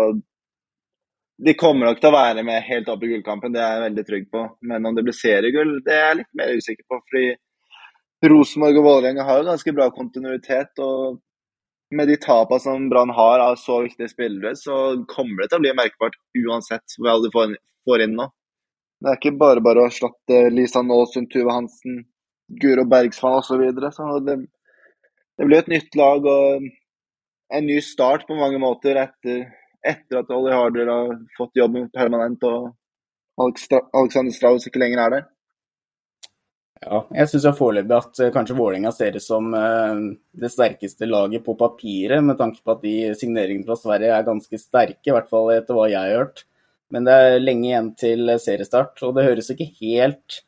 de 1.46 1.54
kommer 1.60 1.88
nok 1.88 2.02
til 2.02 2.12
å 2.12 2.18
være 2.18 2.44
med 2.44 2.66
helt 2.68 2.90
opp 2.92 3.04
i 3.04 3.12
gullkampen, 3.14 3.54
det 3.56 3.62
er 3.64 3.78
jeg 3.78 3.86
veldig 3.86 4.06
trygg 4.10 4.26
på. 4.34 4.44
Men 4.72 4.90
om 4.90 4.98
det 4.98 5.06
blir 5.08 5.16
seriegull, 5.16 5.78
det 5.86 5.96
er 5.96 6.06
jeg 6.10 6.20
litt 6.22 6.34
mer 6.42 6.52
usikker 6.60 6.84
på. 6.84 7.00
fordi 7.08 8.30
Rosenborg 8.30 8.82
og 8.82 8.88
Vålerenga 8.90 9.24
har 9.24 9.40
jo 9.40 9.48
ganske 9.48 9.76
bra 9.76 9.88
kontinuitet. 9.96 10.84
og 10.84 11.22
Med 11.96 12.12
de 12.12 12.18
tapene 12.22 12.60
som 12.60 12.90
Brann 12.92 13.16
har 13.16 13.40
av 13.40 13.56
så 13.56 13.80
viktige 13.86 14.12
spillere, 14.12 14.56
så 14.56 15.06
kommer 15.08 15.44
det 15.44 15.50
til 15.50 15.62
å 15.62 15.64
bli 15.64 15.78
merkbart 15.80 16.20
uansett 16.44 17.00
hva 17.00 17.16
du 17.24 17.32
får 17.32 18.04
inn 18.04 18.20
nå. 18.20 18.28
Det 19.00 19.12
er 19.12 19.20
ikke 19.20 19.38
bare 19.40 19.64
bare 19.64 19.84
å 19.84 19.88
erstatte 19.88 20.42
Lisa 20.52 20.82
Nåsund, 20.84 21.30
Tuve 21.32 21.54
Hansen, 21.56 22.02
Guro 22.62 22.84
Bergsvann 22.90 23.40
osv. 23.40 23.54
Så, 23.54 23.60
videre. 23.62 23.92
så 23.96 24.20
det, 24.26 24.36
det 25.40 25.48
blir 25.48 25.62
et 25.62 25.72
nytt 25.72 25.96
lag 26.00 26.28
og 26.28 26.68
en 27.50 27.66
ny 27.66 27.80
start 27.82 28.28
på 28.28 28.38
mange 28.38 28.60
måter 28.62 29.00
etter, 29.00 29.48
etter 29.86 30.22
at 30.22 30.32
Ollie 30.36 30.54
Harder 30.54 30.92
har 30.92 31.16
fått 31.38 31.58
jobben 31.58 31.88
permanent 31.96 32.44
og 32.50 32.74
Alexander 33.40 34.36
Strauss 34.36 34.68
ikke 34.68 34.82
lenger 34.84 35.06
er 35.06 35.16
der. 35.16 35.28
Ja, 36.80 37.02
jeg 37.12 37.28
syns 37.28 37.48
foreløpig 37.58 37.96
at 37.96 38.20
uh, 38.24 38.30
kanskje 38.32 38.56
Vålerenga 38.56 38.92
ser 38.96 39.16
ut 39.16 39.24
som 39.24 39.50
uh, 39.52 40.00
det 40.32 40.52
sterkeste 40.52 41.08
laget 41.10 41.44
på 41.44 41.58
papiret, 41.60 42.24
med 42.24 42.40
tanke 42.40 42.64
på 42.64 42.76
at 42.76 42.86
de 42.86 42.94
signeringene 43.20 43.68
fra 43.68 43.76
Sverige 43.80 44.14
er 44.16 44.28
ganske 44.28 44.60
sterke, 44.62 45.10
i 45.10 45.16
hvert 45.16 45.28
fall 45.32 45.52
etter 45.56 45.76
hva 45.76 45.90
jeg 45.92 46.00
har 46.00 46.22
hørt. 46.22 46.46
Men 46.94 47.06
det 47.06 47.16
er 47.16 47.42
lenge 47.42 47.68
igjen 47.70 47.90
til 47.98 48.32
seriestart, 48.42 48.98
og 49.06 49.14
det 49.18 49.28
høres 49.28 49.52
ikke 49.54 49.70
helt 49.82 50.44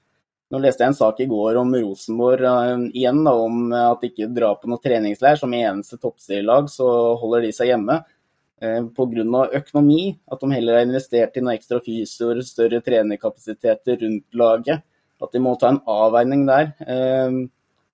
Nå 0.52 0.60
leste 0.60 0.84
jeg 0.84 0.92
en 0.92 0.98
sak 0.98 1.20
i 1.24 1.30
går 1.32 1.56
om 1.62 1.70
Rosenborg 1.72 2.42
uh, 2.44 2.82
igjen, 2.92 3.22
da, 3.24 3.32
om 3.40 3.70
at 3.72 4.02
de 4.02 4.10
ikke 4.10 4.34
drar 4.36 4.58
på 4.60 4.68
noen 4.68 4.82
treningsleir. 4.84 5.38
Som 5.40 5.56
eneste 5.56 5.96
toppserielag 5.96 6.68
så 6.68 6.88
holder 7.22 7.46
de 7.48 7.54
seg 7.56 7.72
hjemme 7.72 7.96
uh, 8.02 8.82
pga. 8.92 9.46
økonomi. 9.62 10.02
At 10.28 10.44
de 10.44 10.52
heller 10.52 10.76
har 10.76 10.90
investert 10.90 11.40
i 11.40 11.46
noen 11.46 11.56
ekstra 11.56 11.80
fysioer, 11.86 12.44
større 12.44 12.84
trenerkapasiteter 12.84 14.04
rundt 14.04 14.42
laget. 14.44 14.84
At 15.24 15.32
de 15.32 15.40
må 15.40 15.56
ta 15.56 15.72
en 15.72 15.80
avveining 15.88 16.44
der. 16.52 16.74
Uh, 16.84 17.48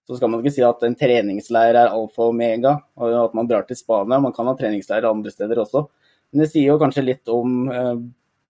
så 0.10 0.18
skal 0.18 0.34
man 0.34 0.42
ikke 0.42 0.58
si 0.58 0.66
at 0.66 0.82
en 0.88 0.98
treningsleir 0.98 1.78
er 1.78 1.94
alfa 1.94 2.26
og 2.26 2.32
omega, 2.34 2.78
og 2.98 3.22
at 3.22 3.38
man 3.38 3.54
drar 3.54 3.70
til 3.70 3.78
Spania. 3.78 4.18
Man 4.18 4.34
kan 4.34 4.50
ha 4.50 4.58
treningsleir 4.58 5.06
andre 5.06 5.30
steder 5.30 5.62
også. 5.62 5.86
Men 6.32 6.42
det 6.42 6.56
sier 6.56 6.72
jo 6.72 6.82
kanskje 6.82 7.06
litt 7.06 7.30
om 7.30 7.68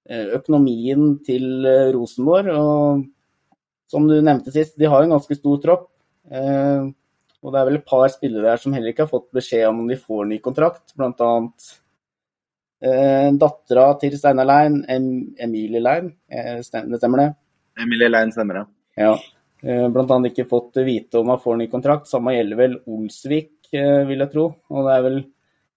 økonomien 0.08 1.18
til 1.26 1.68
Rosenborg. 1.94 2.52
og 2.54 3.06
som 3.88 4.08
du 4.08 4.18
nevnte 4.20 4.52
sist, 4.52 4.76
de 4.80 4.90
har 4.92 5.04
en 5.04 5.16
ganske 5.16 5.38
stor 5.40 5.60
tropp. 5.64 5.90
Eh, 6.28 6.88
og 7.44 7.54
det 7.54 7.60
er 7.60 7.68
vel 7.70 7.80
et 7.80 7.88
par 7.88 8.08
spillere 8.12 8.50
der 8.50 8.62
som 8.62 8.74
heller 8.76 8.92
ikke 8.92 9.06
har 9.06 9.12
fått 9.12 9.30
beskjed 9.36 9.68
om 9.70 9.84
om 9.84 9.92
de 9.92 10.00
får 10.00 10.26
ny 10.28 10.40
kontrakt. 10.44 10.92
Blant 10.98 11.22
annet 11.24 11.70
eh, 12.84 13.30
dattera 13.40 13.88
til 14.02 14.18
Steinar 14.20 14.50
Lein, 14.50 14.82
em 14.92 15.08
Emilie 15.40 15.84
Lein. 15.84 16.12
Eh, 16.28 16.58
det 16.60 17.00
stemmer 17.00 17.24
det? 17.24 17.30
Emilie 17.86 18.12
Lein 18.12 18.34
stemmer, 18.36 18.64
ja. 18.64 18.68
ja. 19.06 19.14
Eh, 19.64 19.88
blant 19.94 20.12
annet 20.12 20.34
ikke 20.34 20.50
fått 20.50 20.82
vite 20.84 21.22
om 21.22 21.32
han 21.32 21.42
får 21.44 21.62
ny 21.62 21.70
kontrakt. 21.72 22.12
Samme 22.12 22.36
gjelder 22.36 22.60
vel 22.60 22.78
Olsvik, 22.84 23.54
eh, 23.72 24.04
vil 24.10 24.26
jeg 24.26 24.34
tro. 24.36 24.50
Og 24.74 24.90
det 24.90 24.98
er 24.98 25.08
vel 25.08 25.22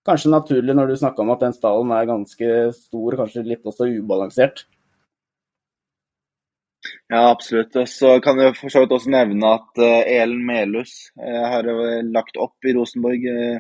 kanskje 0.06 0.32
naturlig 0.32 0.74
når 0.76 0.90
du 0.90 0.98
snakker 1.00 1.24
om 1.24 1.32
at 1.34 1.42
den 1.44 1.56
stallen 1.56 1.92
er 1.94 2.08
ganske 2.08 2.52
stor, 2.76 3.16
kanskje 3.20 3.46
litt 3.46 3.66
også 3.68 3.88
ubalansert. 3.90 4.64
Ja, 7.10 7.30
absolutt. 7.30 7.74
Og 7.76 7.88
så 7.90 8.14
kan 8.24 8.38
jeg 8.40 8.54
for 8.56 8.72
så 8.72 8.84
vidt 8.84 8.94
også 8.96 9.12
nevne 9.12 9.56
at 9.58 9.82
uh, 9.82 10.12
Elen 10.14 10.44
Melhus 10.46 10.94
uh, 11.20 11.42
har 11.52 11.68
lagt 12.06 12.38
opp 12.40 12.64
i 12.64 12.74
Rosenborg. 12.76 13.26
Uh, 13.26 13.58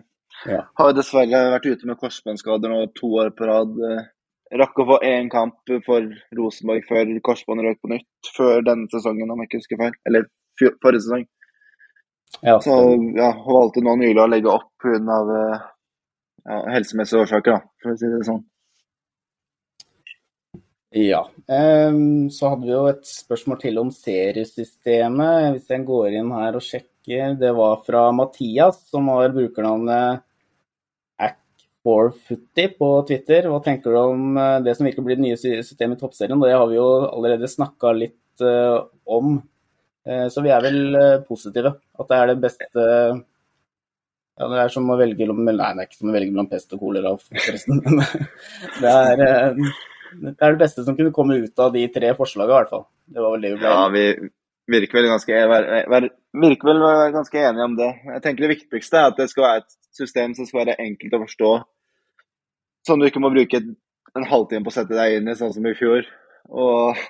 ja. 0.48 0.62
Har 0.80 0.94
dessverre 0.96 1.42
vært 1.56 1.68
ute 1.68 1.88
med 1.90 1.98
korsbåndskader 2.00 2.72
nå 2.72 2.86
to 2.96 3.10
år 3.20 3.34
på 3.36 3.48
rad. 3.50 3.76
rakk 4.60 4.80
å 4.80 4.86
få 4.88 4.96
én 5.06 5.28
kamp 5.30 5.74
for 5.86 6.06
Rosenborg 6.38 6.86
før 6.88 7.12
korsbåndet 7.26 7.68
røk 7.68 7.82
på 7.82 7.90
nytt 7.92 8.30
før 8.36 8.64
denne 8.66 8.88
sesongen, 8.90 9.30
om 9.30 9.42
jeg 9.42 9.50
ikke 9.50 9.60
husker 9.60 9.82
feil. 9.82 9.98
Eller 10.08 10.30
forrige 10.58 11.04
sesong. 11.04 11.26
Ja, 12.46 12.56
så 12.62 12.78
ja, 13.18 13.32
hun 13.34 13.56
valgte 13.58 13.82
nå 13.84 13.98
nylig 14.00 14.22
å 14.22 14.30
legge 14.30 14.54
opp 14.54 14.70
pga. 14.80 15.20
Ja, 16.44 16.62
helsemessige 16.72 17.26
årsaker, 17.26 17.58
da, 17.58 17.74
for 17.82 17.92
å 17.92 17.98
si 18.00 18.08
det 18.08 18.24
sånn. 18.28 18.44
Ja. 20.90 21.22
Så 21.46 22.48
hadde 22.50 22.66
vi 22.66 22.72
jo 22.72 22.86
et 22.90 23.04
spørsmål 23.06 23.60
til 23.62 23.78
om 23.78 23.92
seriesystemet. 23.94 25.52
Hvis 25.54 25.70
jeg 25.70 25.86
går 25.86 26.16
inn 26.18 26.32
her 26.34 26.58
og 26.58 26.64
sjekker. 26.66 27.36
Det 27.38 27.52
var 27.56 27.84
fra 27.86 28.08
Mathias, 28.14 28.82
som 28.90 29.08
har 29.10 29.32
brukernavnet 29.34 30.24
ack450 31.22 32.74
på 32.78 32.90
Twitter. 33.08 33.48
Hva 33.50 33.62
tenker 33.64 33.94
du 33.94 34.00
om 34.00 34.36
eh, 34.38 34.58
det 34.66 34.74
som 34.76 34.86
virker 34.86 35.02
å 35.02 35.06
bli 35.06 35.16
det 35.16 35.24
nye 35.24 35.38
systemet 35.40 35.96
i 35.96 36.02
Toppserien? 36.02 36.42
Det 36.42 36.52
har 36.52 36.66
vi 36.70 36.76
jo 36.78 36.88
allerede 37.08 37.50
snakka 37.50 37.94
litt 37.96 38.44
uh, 38.44 38.82
om. 39.06 39.38
Uh, 40.06 40.26
så 40.30 40.44
vi 40.44 40.52
er 40.52 40.66
vel 40.66 41.00
positive. 41.26 41.72
At 41.98 42.10
det 42.10 42.18
er 42.18 42.30
det 42.30 42.38
beste 42.44 42.86
ja, 44.40 44.48
Det 44.48 44.60
er 44.64 44.72
som 44.72 44.88
å 44.88 44.96
velge 44.96 45.28
Nei, 45.28 45.52
det 45.52 45.68
er 45.68 45.86
ikke 45.86 46.00
som 46.00 46.10
å 46.10 46.16
velge 46.16 46.32
mellom 46.32 46.48
pest 46.50 46.72
og 46.72 46.80
kolera, 46.82 47.12
forresten. 47.20 47.82
det 48.82 48.92
er 48.96 49.24
det 50.10 50.42
er 50.42 50.54
det 50.54 50.62
beste 50.62 50.84
som 50.84 50.96
kunne 50.98 51.14
komme 51.14 51.38
ut 51.44 51.62
av 51.62 51.72
de 51.74 51.84
tre 51.92 52.12
forslagene, 52.18 52.50
i 52.50 52.56
hvert 52.58 52.72
fall. 52.72 52.86
Det 53.10 53.22
var 53.22 53.34
vel 53.34 53.44
det 53.44 53.52
vi 53.52 53.58
ble 53.60 53.74
Ja, 53.74 53.82
vi 53.92 54.04
virker 54.70 54.98
vel, 54.98 55.08
ganske, 55.10 55.42
virker 56.44 56.70
vel 56.70 56.82
ganske 57.14 57.44
enige 57.44 57.66
om 57.68 57.76
det. 57.78 57.90
Jeg 58.14 58.24
tenker 58.24 58.46
Det 58.46 58.54
viktigste 58.56 58.98
er 58.98 59.12
at 59.12 59.20
det 59.20 59.28
skal 59.30 59.46
være 59.46 59.62
et 59.62 59.76
system 59.96 60.34
som 60.38 60.48
skal 60.48 60.64
være 60.64 60.78
enkelt 60.82 61.16
å 61.16 61.22
forstå. 61.24 61.52
Sånn 62.88 63.02
du 63.02 63.08
ikke 63.08 63.22
må 63.22 63.32
bruke 63.34 63.60
en 63.60 64.26
halvtime 64.26 64.66
på 64.66 64.72
å 64.72 64.76
sette 64.78 64.96
deg 64.96 65.18
inn 65.18 65.30
i, 65.30 65.38
sånn 65.38 65.52
som 65.54 65.66
i 65.68 65.76
fjor. 65.78 66.06
Og, 66.50 67.00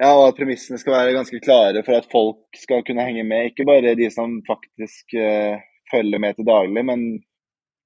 ja, 0.00 0.10
og 0.10 0.24
at 0.28 0.38
premissene 0.38 0.80
skal 0.80 0.96
være 0.96 1.16
ganske 1.18 1.42
klare 1.44 1.84
for 1.86 1.98
at 1.98 2.10
folk 2.10 2.58
skal 2.58 2.82
kunne 2.86 3.06
henge 3.06 3.26
med. 3.28 3.52
Ikke 3.52 3.66
bare 3.68 3.94
de 3.98 4.10
som 4.14 4.38
faktisk 4.48 5.14
uh, 5.18 5.58
følger 5.90 6.22
med 6.22 6.36
til 6.36 6.46
daglig, 6.48 6.84
men 6.84 7.04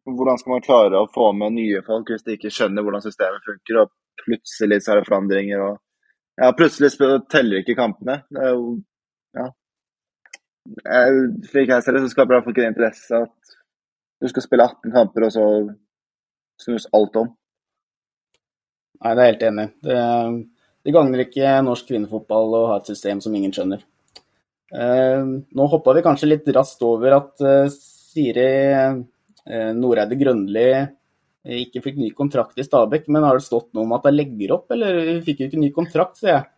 hvordan 0.04 0.38
skal 0.40 0.56
man 0.56 0.64
klare 0.64 0.98
å 0.98 1.10
få 1.14 1.30
med 1.36 1.54
nye 1.56 1.82
folk 1.86 2.10
hvis 2.10 2.24
de 2.26 2.36
ikke 2.36 2.50
skjønner 2.52 2.84
hvordan 2.84 3.04
systemet 3.04 3.44
funker, 3.46 3.82
og 3.84 3.92
plutselig 4.24 4.80
så 4.82 4.94
er 4.94 5.00
det 5.00 5.08
forandringer 5.10 5.66
og 5.70 5.80
Ja, 6.40 6.48
plutselig 6.56 6.94
teller 7.28 7.60
ikke 7.60 7.76
kampene. 7.76 8.22
Det 8.32 8.40
er 8.40 8.54
jo 8.54 8.78
Ja. 9.36 9.50
Slik 11.44 11.68
jeg 11.68 11.82
ser 11.82 11.92
det, 11.92 12.00
så 12.02 12.08
skaper 12.08 12.40
det 12.40 12.54
ikke 12.54 12.70
interesse 12.70 13.20
at 13.26 13.54
du 14.22 14.28
skal 14.30 14.42
spille 14.42 14.64
18 14.64 14.92
kamper, 14.94 15.26
og 15.26 15.32
så 15.32 15.44
snus 16.62 16.86
alt 16.94 17.16
om. 17.20 17.28
Nei, 19.02 19.14
det 19.14 19.22
er 19.22 19.30
helt 19.32 19.46
enig. 19.48 19.66
Det, 19.82 19.98
det 20.86 20.94
gagner 20.94 21.24
ikke 21.24 21.56
norsk 21.66 21.88
kvinnefotball 21.90 22.54
å 22.54 22.66
ha 22.70 22.76
et 22.78 22.90
system 22.92 23.20
som 23.20 23.34
ingen 23.34 23.52
skjønner. 23.52 23.82
Eh, 24.72 25.24
nå 25.58 25.66
hoppa 25.68 25.92
vi 25.96 26.04
kanskje 26.06 26.30
litt 26.30 26.48
raskt 26.56 26.80
over 26.86 27.18
at 27.18 27.42
uh, 27.44 27.66
Siri 28.12 28.50
Eh, 29.42 29.70
Noreide 29.74 30.16
Grønli 30.18 30.66
eh, 30.70 31.62
ikke 31.64 31.82
fikk 31.82 31.96
ny 31.98 32.10
kontrakt 32.14 32.58
i 32.62 32.66
Stabæk, 32.66 33.08
men 33.10 33.24
har 33.26 33.38
det 33.38 33.46
stått 33.46 33.72
noe 33.74 33.88
om 33.88 33.94
at 33.96 34.04
hun 34.06 34.14
legger 34.14 34.54
opp, 34.54 34.68
eller 34.74 35.00
hun 35.08 35.22
fikk 35.26 35.42
jo 35.42 35.48
ikke 35.50 35.62
ny 35.62 35.70
kontrakt, 35.74 36.20
sier 36.20 36.36
jeg. 36.36 36.48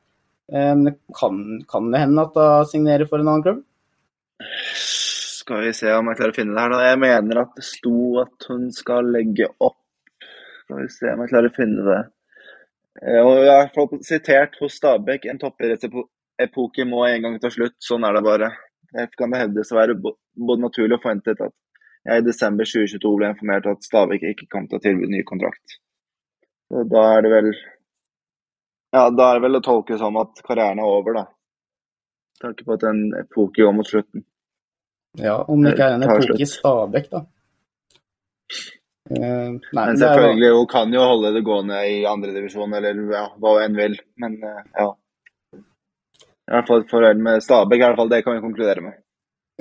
Men 0.52 0.98
kan, 1.16 1.38
kan, 1.64 1.86
det 1.88 2.02
hende 2.02 2.24
at 2.26 2.34
hun 2.36 2.66
signerer 2.68 3.08
for 3.08 3.22
en 3.22 3.30
annen 3.32 3.44
klubb? 3.46 3.62
Skal 4.76 5.62
vi 5.64 5.70
se 5.72 5.88
om 5.96 6.10
jeg 6.10 6.18
klarer 6.18 6.34
å 6.34 6.36
finne 6.36 6.52
det 6.52 6.64
her. 6.66 6.74
Da. 6.74 6.80
Jeg 6.90 6.98
mener 7.00 7.40
at 7.40 7.54
det 7.56 7.64
sto 7.64 7.94
at 8.20 8.46
hun 8.50 8.66
skal 8.76 9.08
legge 9.14 9.48
opp. 9.56 9.78
Skal 10.66 10.82
vi 10.82 10.90
se 10.92 11.14
om 11.14 11.24
jeg 11.24 11.32
klarer 11.32 11.48
å 11.48 11.56
finne 11.56 11.86
det. 11.88 12.02
Jeg 13.00 13.24
har 13.48 13.96
sitert 14.04 14.60
hos 14.60 14.76
Stabæk 14.76 15.24
en 15.32 15.40
toppidrettsepoke 15.40 16.86
må 16.92 17.06
en 17.08 17.24
gang 17.24 17.40
ta 17.40 17.48
slutt. 17.52 17.78
Sånn 17.80 18.04
er 18.04 18.18
det 18.18 18.24
bare. 18.28 18.52
Kan 19.18 19.34
det 19.34 19.40
hevdes 19.42 19.72
å 19.74 19.78
være 19.78 19.96
både 19.98 20.60
naturlig 20.62 20.98
og 20.98 21.02
forventet 21.02 21.40
at 21.42 21.54
jeg 22.04 22.20
i 22.20 22.26
desember 22.26 22.68
2022 22.68 23.12
ble 23.18 23.30
informert 23.32 23.66
at 23.70 23.86
Stavik 23.86 24.26
ikke 24.28 24.48
kom 24.52 24.66
til 24.68 24.78
å 24.78 24.84
tilby 24.84 25.08
ny 25.08 25.22
kontrakt. 25.26 25.78
Så 26.68 26.84
da 26.90 27.04
er 27.14 27.24
det 27.24 27.32
vel 27.32 27.48
Ja, 28.94 29.08
da 29.10 29.30
er 29.30 29.38
det 29.38 29.46
vel 29.48 29.58
å 29.58 29.64
tolke 29.64 29.98
som 29.98 30.16
at 30.20 30.42
karrieren 30.46 30.78
er 30.78 30.86
over, 30.86 31.16
da. 31.16 31.24
Tanke 32.44 32.66
på 32.66 32.76
at 32.76 32.84
en 32.86 33.00
epoke 33.18 33.64
går 33.64 33.74
mot 33.74 33.88
slutten. 33.88 34.22
Ja, 35.18 35.40
om 35.50 35.64
det 35.64 35.74
ikke 35.74 35.88
er 35.88 35.96
en 35.96 36.06
epoke 36.06 36.36
i 36.38 36.46
Stabæk, 36.46 37.08
da. 37.10 37.24
Uh, 39.04 39.58
nei, 39.58 39.82
men 39.82 39.98
selvfølgelig, 40.00 40.52
hun 40.56 40.68
kan 40.70 40.94
jo 40.94 41.02
holde 41.04 41.32
det 41.34 41.42
gående 41.44 41.80
i 41.90 41.96
andredivisjon 42.08 42.72
eller 42.78 43.02
ja, 43.12 43.24
hva 43.40 43.56
enn 43.64 43.74
vil. 43.76 43.98
Men 44.22 44.38
uh, 44.44 44.62
ja. 44.78 44.86
I 46.44 46.54
hvert 46.54 46.68
fall 46.68 46.84
forhold 46.90 47.24
med 47.24 47.42
Stabæk, 47.44 47.80
i 47.80 47.86
hvert 47.86 47.98
fall 48.00 48.12
det 48.12 48.22
kan 48.24 48.36
vi 48.36 48.44
konkludere 48.44 48.84
med. 48.84 49.00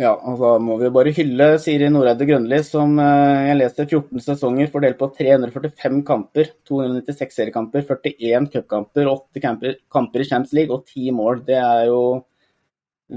Ja, 0.01 0.15
og 0.17 0.39
da 0.41 0.55
må 0.57 0.79
vi 0.81 0.89
bare 0.89 1.11
hylle 1.13 1.51
Siri 1.61 1.85
Noreide 1.93 2.25
Grønli, 2.25 2.57
som 2.65 2.95
eh, 2.97 3.43
jeg 3.51 3.59
leste 3.59 3.85
14 3.85 4.23
sesonger 4.25 4.71
fordelt 4.73 4.97
på 4.97 5.11
345 5.19 5.99
kamper, 6.07 6.49
296 6.65 7.37
seriekamper, 7.37 7.85
41 7.85 8.47
cupkamper, 8.55 9.11
8 9.11 9.43
kamper, 9.43 9.75
kamper 9.93 10.23
i 10.23 10.27
Champions 10.31 10.55
League 10.57 10.73
og 10.73 10.89
10 10.89 11.13
mål. 11.19 11.43
Det 11.45 11.59
er 11.59 11.91
jo 11.91 12.01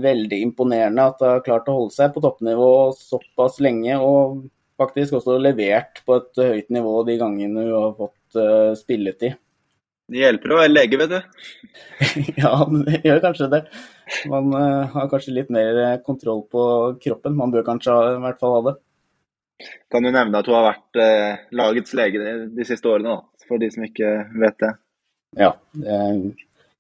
veldig 0.05 0.43
imponerende 0.45 1.09
at 1.09 1.25
hun 1.25 1.31
har 1.31 1.47
klart 1.47 1.73
å 1.73 1.79
holde 1.79 1.97
seg 1.97 2.13
på 2.13 2.21
toppnivå 2.27 2.69
såpass 3.01 3.57
lenge, 3.65 3.97
og 3.97 4.45
faktisk 4.77 5.17
også 5.17 5.39
levert 5.41 6.05
på 6.05 6.21
et 6.21 6.45
høyt 6.45 6.71
nivå 6.77 6.99
de 7.09 7.17
gangene 7.23 7.65
hun 7.65 7.75
har 7.79 7.97
fått 7.97 8.37
uh, 8.37 8.77
spilletid. 8.77 9.41
Det 10.07 10.21
hjelper 10.21 10.53
å 10.55 10.59
være 10.61 10.71
lege, 10.71 10.99
vet 11.01 11.11
du. 11.11 11.47
ja, 12.43 12.53
det 12.87 13.01
gjør 13.03 13.23
kanskje 13.25 13.49
det. 13.51 13.61
Man 14.31 14.53
uh, 14.55 14.87
har 14.93 15.09
kanskje 15.11 15.35
litt 15.35 15.49
mer 15.51 15.79
eh, 15.83 15.95
kontroll 16.07 16.45
på 16.51 16.63
kroppen. 17.03 17.35
Man 17.39 17.51
bør 17.55 17.67
kanskje 17.67 17.95
ha, 17.95 18.13
i 18.15 18.21
hvert 18.23 18.39
fall 18.43 18.55
ha 18.55 18.61
det. 18.69 18.75
Kan 19.91 20.07
du 20.07 20.13
nevne 20.13 20.39
at 20.39 20.47
hun 20.47 20.55
har 20.55 20.69
vært 20.69 21.01
uh, 21.01 21.47
lagets 21.59 21.97
lege 21.99 22.35
de 22.55 22.67
siste 22.69 22.87
årene, 22.93 23.17
da, 23.17 23.47
for 23.49 23.63
de 23.63 23.71
som 23.75 23.87
ikke 23.87 24.13
vet 24.39 24.61
det? 24.63 24.73
Ja. 25.37 25.51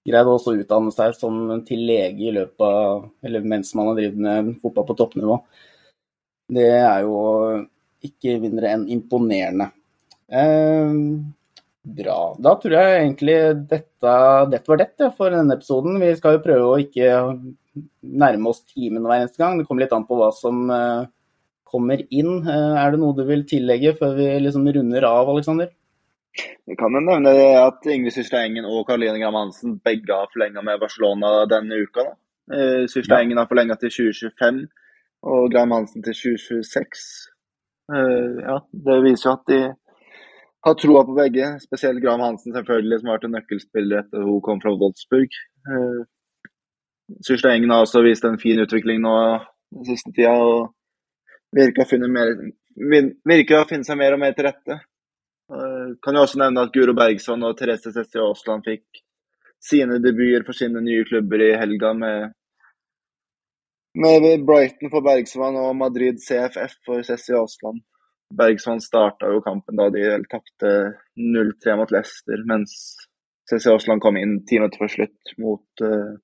Greide 0.07 0.31
også 0.31 0.53
å 0.53 0.61
utdanne 0.61 0.93
seg 0.95 1.17
som 1.19 1.41
til 1.67 1.83
lege 1.89 2.29
i 2.29 2.35
løpet 2.37 2.63
av, 2.63 3.09
eller 3.27 3.49
mens 3.49 3.75
man 3.75 3.91
har 3.91 3.99
drevet 3.99 4.23
med 4.23 4.53
fotball 4.63 4.87
på 4.87 4.97
toppnivå. 5.01 5.41
Det 6.55 6.69
er 6.79 7.03
jo 7.03 7.17
ikke 8.07 8.37
mindre 8.39 8.71
enn 8.71 8.87
imponerende. 8.95 9.73
Uh, 10.31 11.27
Bra. 11.87 12.35
Da 12.43 12.57
tror 12.59 12.73
jeg 12.75 12.95
egentlig 12.99 13.37
dette, 13.71 14.13
dette 14.51 14.71
var 14.73 14.81
det 14.83 15.11
for 15.15 15.31
denne 15.31 15.55
episoden. 15.55 16.01
Vi 16.03 16.09
skal 16.19 16.37
jo 16.37 16.43
prøve 16.43 16.71
å 16.73 16.81
ikke 16.83 17.11
nærme 18.03 18.51
oss 18.51 18.65
timen 18.67 19.07
hver 19.07 19.21
eneste 19.21 19.39
gang. 19.39 19.61
Det 19.61 19.69
kommer 19.69 19.85
litt 19.85 19.95
an 19.95 20.07
på 20.09 20.19
hva 20.19 20.33
som 20.35 20.65
uh, 20.73 21.07
kommer 21.69 22.03
inn. 22.11 22.41
Uh, 22.43 22.75
er 22.81 22.91
det 22.91 23.03
noe 23.03 23.15
du 23.15 23.23
vil 23.29 23.47
tillegge 23.47 23.95
før 24.01 24.17
vi 24.19 24.27
liksom 24.43 24.67
runder 24.67 25.07
av, 25.07 25.31
Aleksander? 25.31 25.71
Vi 26.67 26.77
kan 26.77 26.93
jo 26.93 27.01
nevne 27.01 27.33
at 27.63 27.87
Ingrid 27.89 28.13
Syrstad 28.17 28.59
og 28.67 28.83
Karoline 28.89 29.21
Gram 29.21 29.39
Hansen 29.39 29.79
begge 29.85 30.13
har 30.13 30.29
forlenga 30.33 30.65
med 30.67 30.83
Barcelona 30.83 31.47
denne 31.49 31.79
uka. 31.87 32.11
Eh, 32.53 32.85
Syrstad 32.91 33.23
Ja. 33.23 33.39
Har 33.39 33.49
forlenga 33.49 33.79
til 33.81 33.91
2025 33.95 34.67
og 35.23 35.51
Gram 35.51 35.71
Hansen 35.71 36.03
til 36.03 36.15
2026. 36.15 37.31
Eh, 37.95 38.43
ja, 38.43 38.59
det 38.73 39.03
viser 39.07 39.31
jo 39.31 39.37
at 39.39 39.47
de 39.49 39.61
har 40.67 40.75
troa 40.75 41.05
på 41.07 41.15
begge, 41.15 41.47
spesielt 41.63 42.03
Graham 42.03 42.21
Hansen 42.25 42.55
selvfølgelig, 42.55 42.99
som 43.01 43.11
har 43.11 43.19
vært 43.19 43.29
en 43.29 43.37
nøkkelspiller 43.37 44.03
etter 44.03 44.25
hun 44.27 44.43
kom 44.43 44.59
fra 44.63 44.73
Wolfsburg. 44.75 45.37
Eh, 45.71 46.01
Syrstad 47.23 47.55
Engen 47.55 47.71
har 47.71 47.85
også 47.85 48.03
vist 48.03 48.27
en 48.27 48.39
fin 48.43 48.59
utvikling 48.59 48.99
nå 49.05 49.15
den 49.77 49.87
siste 49.87 50.11
tida, 50.17 50.35
og 50.35 50.73
virker 51.55 51.85
å 51.85 51.91
finne, 51.91 53.85
seg 53.87 54.01
mer 54.01 54.17
og 54.17 54.23
mer 54.25 54.35
til 54.35 54.49
rette. 54.49 54.81
Eh, 55.55 55.89
Kan 56.03 56.19
jo 56.19 56.27
også 56.27 56.43
nevne 56.43 56.67
at 56.67 56.75
Guro 56.75 56.97
Bergson 56.99 57.47
og 57.47 57.55
Therese 57.59 57.95
Cecilie 57.95 58.27
Aasland 58.27 58.67
fikk 58.67 59.05
sine 59.63 60.01
debuter 60.03 60.45
for 60.47 60.59
sine 60.59 60.83
nye 60.83 61.07
klubber 61.07 61.43
i 61.47 61.55
helga 61.61 61.95
med, 61.95 62.33
med 64.03 64.47
Brighton 64.47 64.91
for 64.91 65.07
Bergsvann 65.07 65.59
og 65.63 65.77
Madrid 65.79 66.19
CFF 66.19 66.81
for 66.85 67.07
Cecilie 67.07 67.39
Aasland. 67.45 67.87
Bergsvann 68.35 68.81
starta 68.83 69.31
jo 69.31 69.43
kampen 69.45 69.79
da 69.79 69.91
de 69.95 70.07
tapte 70.31 70.73
0-3 71.15 71.77
mot 71.79 71.93
Leicester, 71.95 72.43
mens 72.49 72.73
CC 73.47 73.69
Aasland 73.71 74.03
kom 74.03 74.19
inn 74.19 74.41
ti 74.47 74.59
minutter 74.59 74.83
før 74.83 74.93
slutt 74.93 75.37
mot 75.39 75.85
uh, 75.85 76.17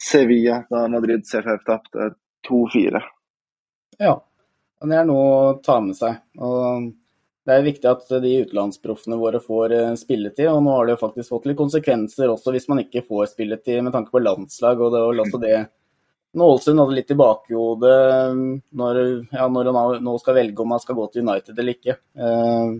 Sevilla 0.00 0.62
da 0.70 0.86
Madrid 0.88 1.26
CFF 1.28 1.66
tapte 1.66 2.12
2-4. 2.48 3.02
Ja, 3.98 4.14
det 4.86 4.96
er 4.96 5.06
noe 5.08 5.26
å 5.26 5.52
ta 5.64 5.80
med 5.84 5.98
seg. 5.98 6.22
Og 6.38 6.88
det 7.48 7.56
er 7.56 7.64
viktig 7.64 7.88
at 7.90 8.04
de 8.22 8.34
utenlandsproffene 8.44 9.16
våre 9.18 9.40
får 9.40 9.72
eh, 9.74 9.94
spilletid, 9.96 10.50
og 10.52 10.60
nå 10.64 10.74
har 10.76 10.86
det 10.86 10.94
jo 10.94 11.00
faktisk 11.00 11.32
fått 11.32 11.48
litt 11.48 11.58
konsekvenser 11.58 12.28
også 12.28 12.52
hvis 12.52 12.68
man 12.68 12.82
ikke 12.82 13.06
får 13.08 13.30
spilletid 13.32 13.80
med 13.86 13.94
tanke 13.94 14.12
på 14.12 14.20
landslag. 14.20 14.80
og 14.80 14.92
det 14.92 15.00
også 15.24 15.40
det 15.42 15.54
Nålsund 16.36 16.80
hadde 16.80 16.96
litt 16.98 17.10
i 17.10 17.16
bakhodet 17.16 17.94
når, 18.76 18.98
ja, 19.32 19.46
når 19.48 19.70
han 19.72 20.04
nå 20.04 20.18
skal 20.20 20.36
velge 20.36 20.60
om 20.60 20.74
han 20.76 20.82
skal 20.82 20.98
gå 20.98 21.06
til 21.12 21.24
United 21.24 21.56
eller 21.56 21.76
ikke. 21.78 21.96
Eh, 22.20 22.76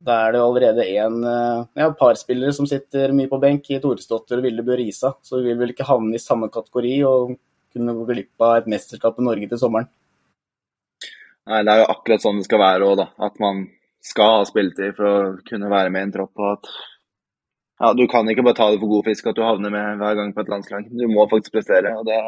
Da 0.00 0.14
er 0.24 0.32
det 0.32 0.40
allerede 0.40 0.84
en 0.96 1.16
ja, 1.20 1.88
et 1.90 1.98
par 1.98 2.16
spillere 2.16 2.54
som 2.56 2.64
sitter 2.64 3.12
mye 3.12 3.28
på 3.28 3.36
benk 3.42 3.66
i 3.68 3.80
Toresdottir 3.82 4.38
og 4.40 4.46
Vilde 4.46 4.62
Bø 4.64 4.78
Risa, 4.80 5.10
så 5.20 5.42
vi 5.42 5.50
vil 5.50 5.58
vel 5.60 5.74
ikke 5.74 5.84
havne 5.90 6.16
i 6.16 6.22
samme 6.22 6.48
kategori 6.48 6.94
og 7.04 7.34
kunne 7.74 7.94
gå 7.98 8.06
glipp 8.08 8.46
av 8.46 8.54
et 8.62 8.70
mesterskap 8.72 9.18
i 9.20 9.26
Norge 9.26 9.50
til 9.50 9.60
sommeren. 9.60 9.90
Nei, 11.50 11.60
det 11.66 11.72
er 11.72 11.82
jo 11.82 11.90
akkurat 11.92 12.24
sånn 12.24 12.40
det 12.40 12.46
skal 12.48 12.62
være 12.62 12.88
òg. 12.88 13.04
At 13.20 13.38
man 13.42 13.66
skal 14.04 14.38
ha 14.38 14.48
spilletid 14.48 14.96
for 14.96 15.10
å 15.10 15.20
kunne 15.46 15.70
være 15.72 15.92
med 15.92 16.04
i 16.04 16.08
en 16.08 16.14
tropp. 16.16 16.32
Og 16.40 16.52
at 16.54 16.72
ja, 17.80 17.92
du 17.96 18.04
kan 18.12 18.28
ikke 18.28 18.44
bare 18.46 18.58
ta 18.58 18.68
det 18.72 18.80
for 18.82 18.92
god 18.92 19.08
fisk 19.08 19.30
at 19.30 19.38
du 19.38 19.44
havner 19.44 19.72
med 19.74 20.00
hver 20.00 20.18
gang 20.18 20.34
på 20.36 20.44
et 20.44 20.52
landslag. 20.52 20.88
Du 20.88 21.06
må 21.12 21.26
faktisk 21.30 21.56
prestere. 21.56 21.92
og 21.98 22.08
det, 22.08 22.20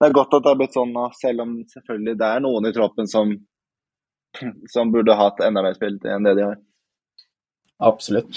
det 0.00 0.08
er 0.08 0.14
godt 0.16 0.34
at 0.36 0.42
det 0.44 0.50
har 0.52 0.58
blitt 0.60 0.74
sånn 0.76 0.92
nå, 0.94 1.04
selv 1.16 1.44
om 1.44 1.52
selvfølgelig 1.70 2.14
det 2.20 2.28
er 2.28 2.40
noen 2.44 2.66
i 2.68 2.72
troppen 2.76 3.06
som, 3.10 3.30
som 4.72 4.90
burde 4.92 5.14
hatt 5.18 5.40
enda 5.46 5.62
mer 5.64 5.76
spilletid 5.78 6.10
enn 6.16 6.26
det 6.26 6.34
de 6.40 6.46
har. 6.48 6.58
Absolutt. 7.84 8.34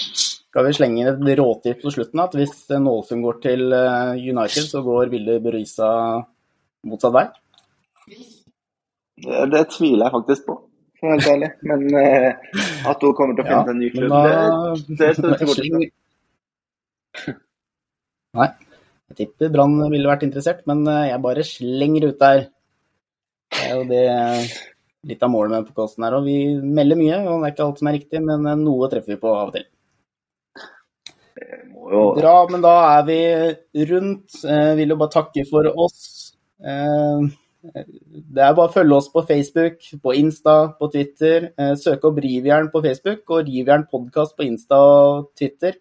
Skal 0.48 0.64
vi 0.66 0.72
slenge 0.76 1.02
inn 1.02 1.10
et 1.12 1.38
råtips 1.38 1.82
på 1.84 1.92
slutten? 1.94 2.22
At 2.24 2.34
hvis 2.38 2.54
Nålsund 2.72 3.22
går 3.26 3.36
til 3.44 3.66
eh, 3.76 4.14
United, 4.30 4.64
så 4.70 4.80
går 4.86 5.10
Vilde 5.12 5.36
Berisa 5.44 5.90
motsatt 6.88 7.14
vei? 7.14 7.26
Det, 9.18 9.44
det 9.52 9.62
tviler 9.74 10.06
jeg 10.06 10.14
faktisk 10.14 10.46
på, 10.48 10.56
for 10.98 11.04
å 11.04 11.10
være 11.10 11.18
helt 11.18 11.30
ærlig. 11.34 11.50
Men 11.68 11.80
eh, 12.00 12.30
at 12.92 13.02
hun 13.04 13.14
kommer 13.18 13.34
til 13.38 13.44
å 13.44 13.48
finne 13.50 13.66
ja, 13.66 13.74
en 13.74 13.82
ny 13.82 13.90
klubb, 13.94 14.14
da- 14.14 14.74
det, 14.78 14.96
det 15.02 15.10
står 15.18 15.36
ikke 15.36 15.50
bort 15.50 15.58
fra. 15.58 15.66
Sleng- 17.28 17.44
Nei, 18.38 18.48
jeg 19.08 19.16
tipper 19.22 19.52
Brann 19.52 19.78
ville 19.88 20.08
vært 20.08 20.26
interessert, 20.26 20.64
men 20.68 20.84
eh, 20.90 21.08
jeg 21.08 21.24
bare 21.24 21.46
slenger 21.46 22.10
ut 22.10 22.18
der. 22.20 22.42
Det 23.48 23.62
er 23.64 23.78
jo 23.78 23.86
det 23.88 24.04
litt 25.08 25.24
av 25.24 25.32
målet 25.32 25.54
med 25.54 25.70
podkasten 25.70 26.04
her. 26.04 26.18
Og 26.18 26.28
vi 26.28 26.36
melder 26.60 27.00
mye, 27.00 27.22
og 27.24 27.40
det 27.40 27.48
er 27.48 27.54
ikke 27.54 27.66
alt 27.70 27.80
som 27.80 27.88
er 27.88 27.96
riktig, 27.96 28.22
men 28.26 28.44
eh, 28.44 28.60
noe 28.60 28.90
treffer 28.92 29.14
vi 29.14 29.20
på 29.22 29.32
av 29.32 29.48
og 29.48 29.56
til. 29.56 29.66
Bra, 32.18 32.34
men 32.52 32.60
da 32.60 32.74
er 32.98 33.08
vi 33.08 33.18
rundt. 33.88 34.42
Eh, 34.44 34.72
vil 34.82 34.92
jo 34.92 35.00
bare 35.00 35.16
takke 35.16 35.46
for 35.48 35.72
oss. 35.72 36.04
Det 36.58 38.42
er 38.44 38.54
bare 38.58 38.68
å 38.68 38.74
følge 38.74 38.96
oss 38.98 39.08
på 39.12 39.24
Facebook, 39.24 39.80
på 40.04 40.14
Insta, 40.20 40.58
på 40.76 40.90
Twitter. 40.92 41.48
Søk 41.56 41.84
søke 41.84 42.10
opp 42.10 42.20
Rivjern 42.24 42.68
på 42.74 42.82
Facebook 42.84 43.30
og 43.30 43.48
Rivjern 43.48 43.86
podkast 43.88 44.36
på 44.36 44.44
Insta 44.50 44.78
og 44.82 45.30
Twitter. 45.38 45.78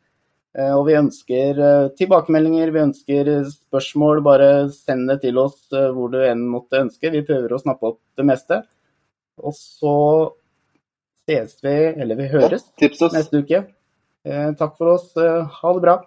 Eh, 0.57 0.73
og 0.73 0.87
vi 0.87 0.95
ønsker 0.97 1.59
eh, 1.61 1.89
tilbakemeldinger, 1.99 2.71
vi 2.73 2.83
ønsker 2.87 3.31
spørsmål. 3.51 4.23
Bare 4.25 4.49
send 4.73 5.05
det 5.11 5.19
til 5.27 5.37
oss 5.41 5.59
eh, 5.73 5.91
hvor 5.93 6.11
du 6.13 6.19
enn 6.23 6.47
måtte 6.49 6.81
ønske. 6.81 7.13
Vi 7.13 7.25
prøver 7.27 7.53
å 7.53 7.61
snappe 7.61 7.93
opp 7.93 8.01
det 8.17 8.25
meste. 8.25 8.61
Og 9.37 9.53
så 9.53 9.97
ses 11.27 11.57
vi, 11.61 11.75
eller 11.93 12.17
vi 12.17 12.29
høres, 12.31 12.65
ja, 12.81 12.89
neste 13.13 13.43
uke. 13.43 13.65
Takk 14.27 14.73
for 14.79 14.95
oss. 14.95 15.11
Ha 15.15 15.73
det 15.75 15.83
bra. 15.83 15.99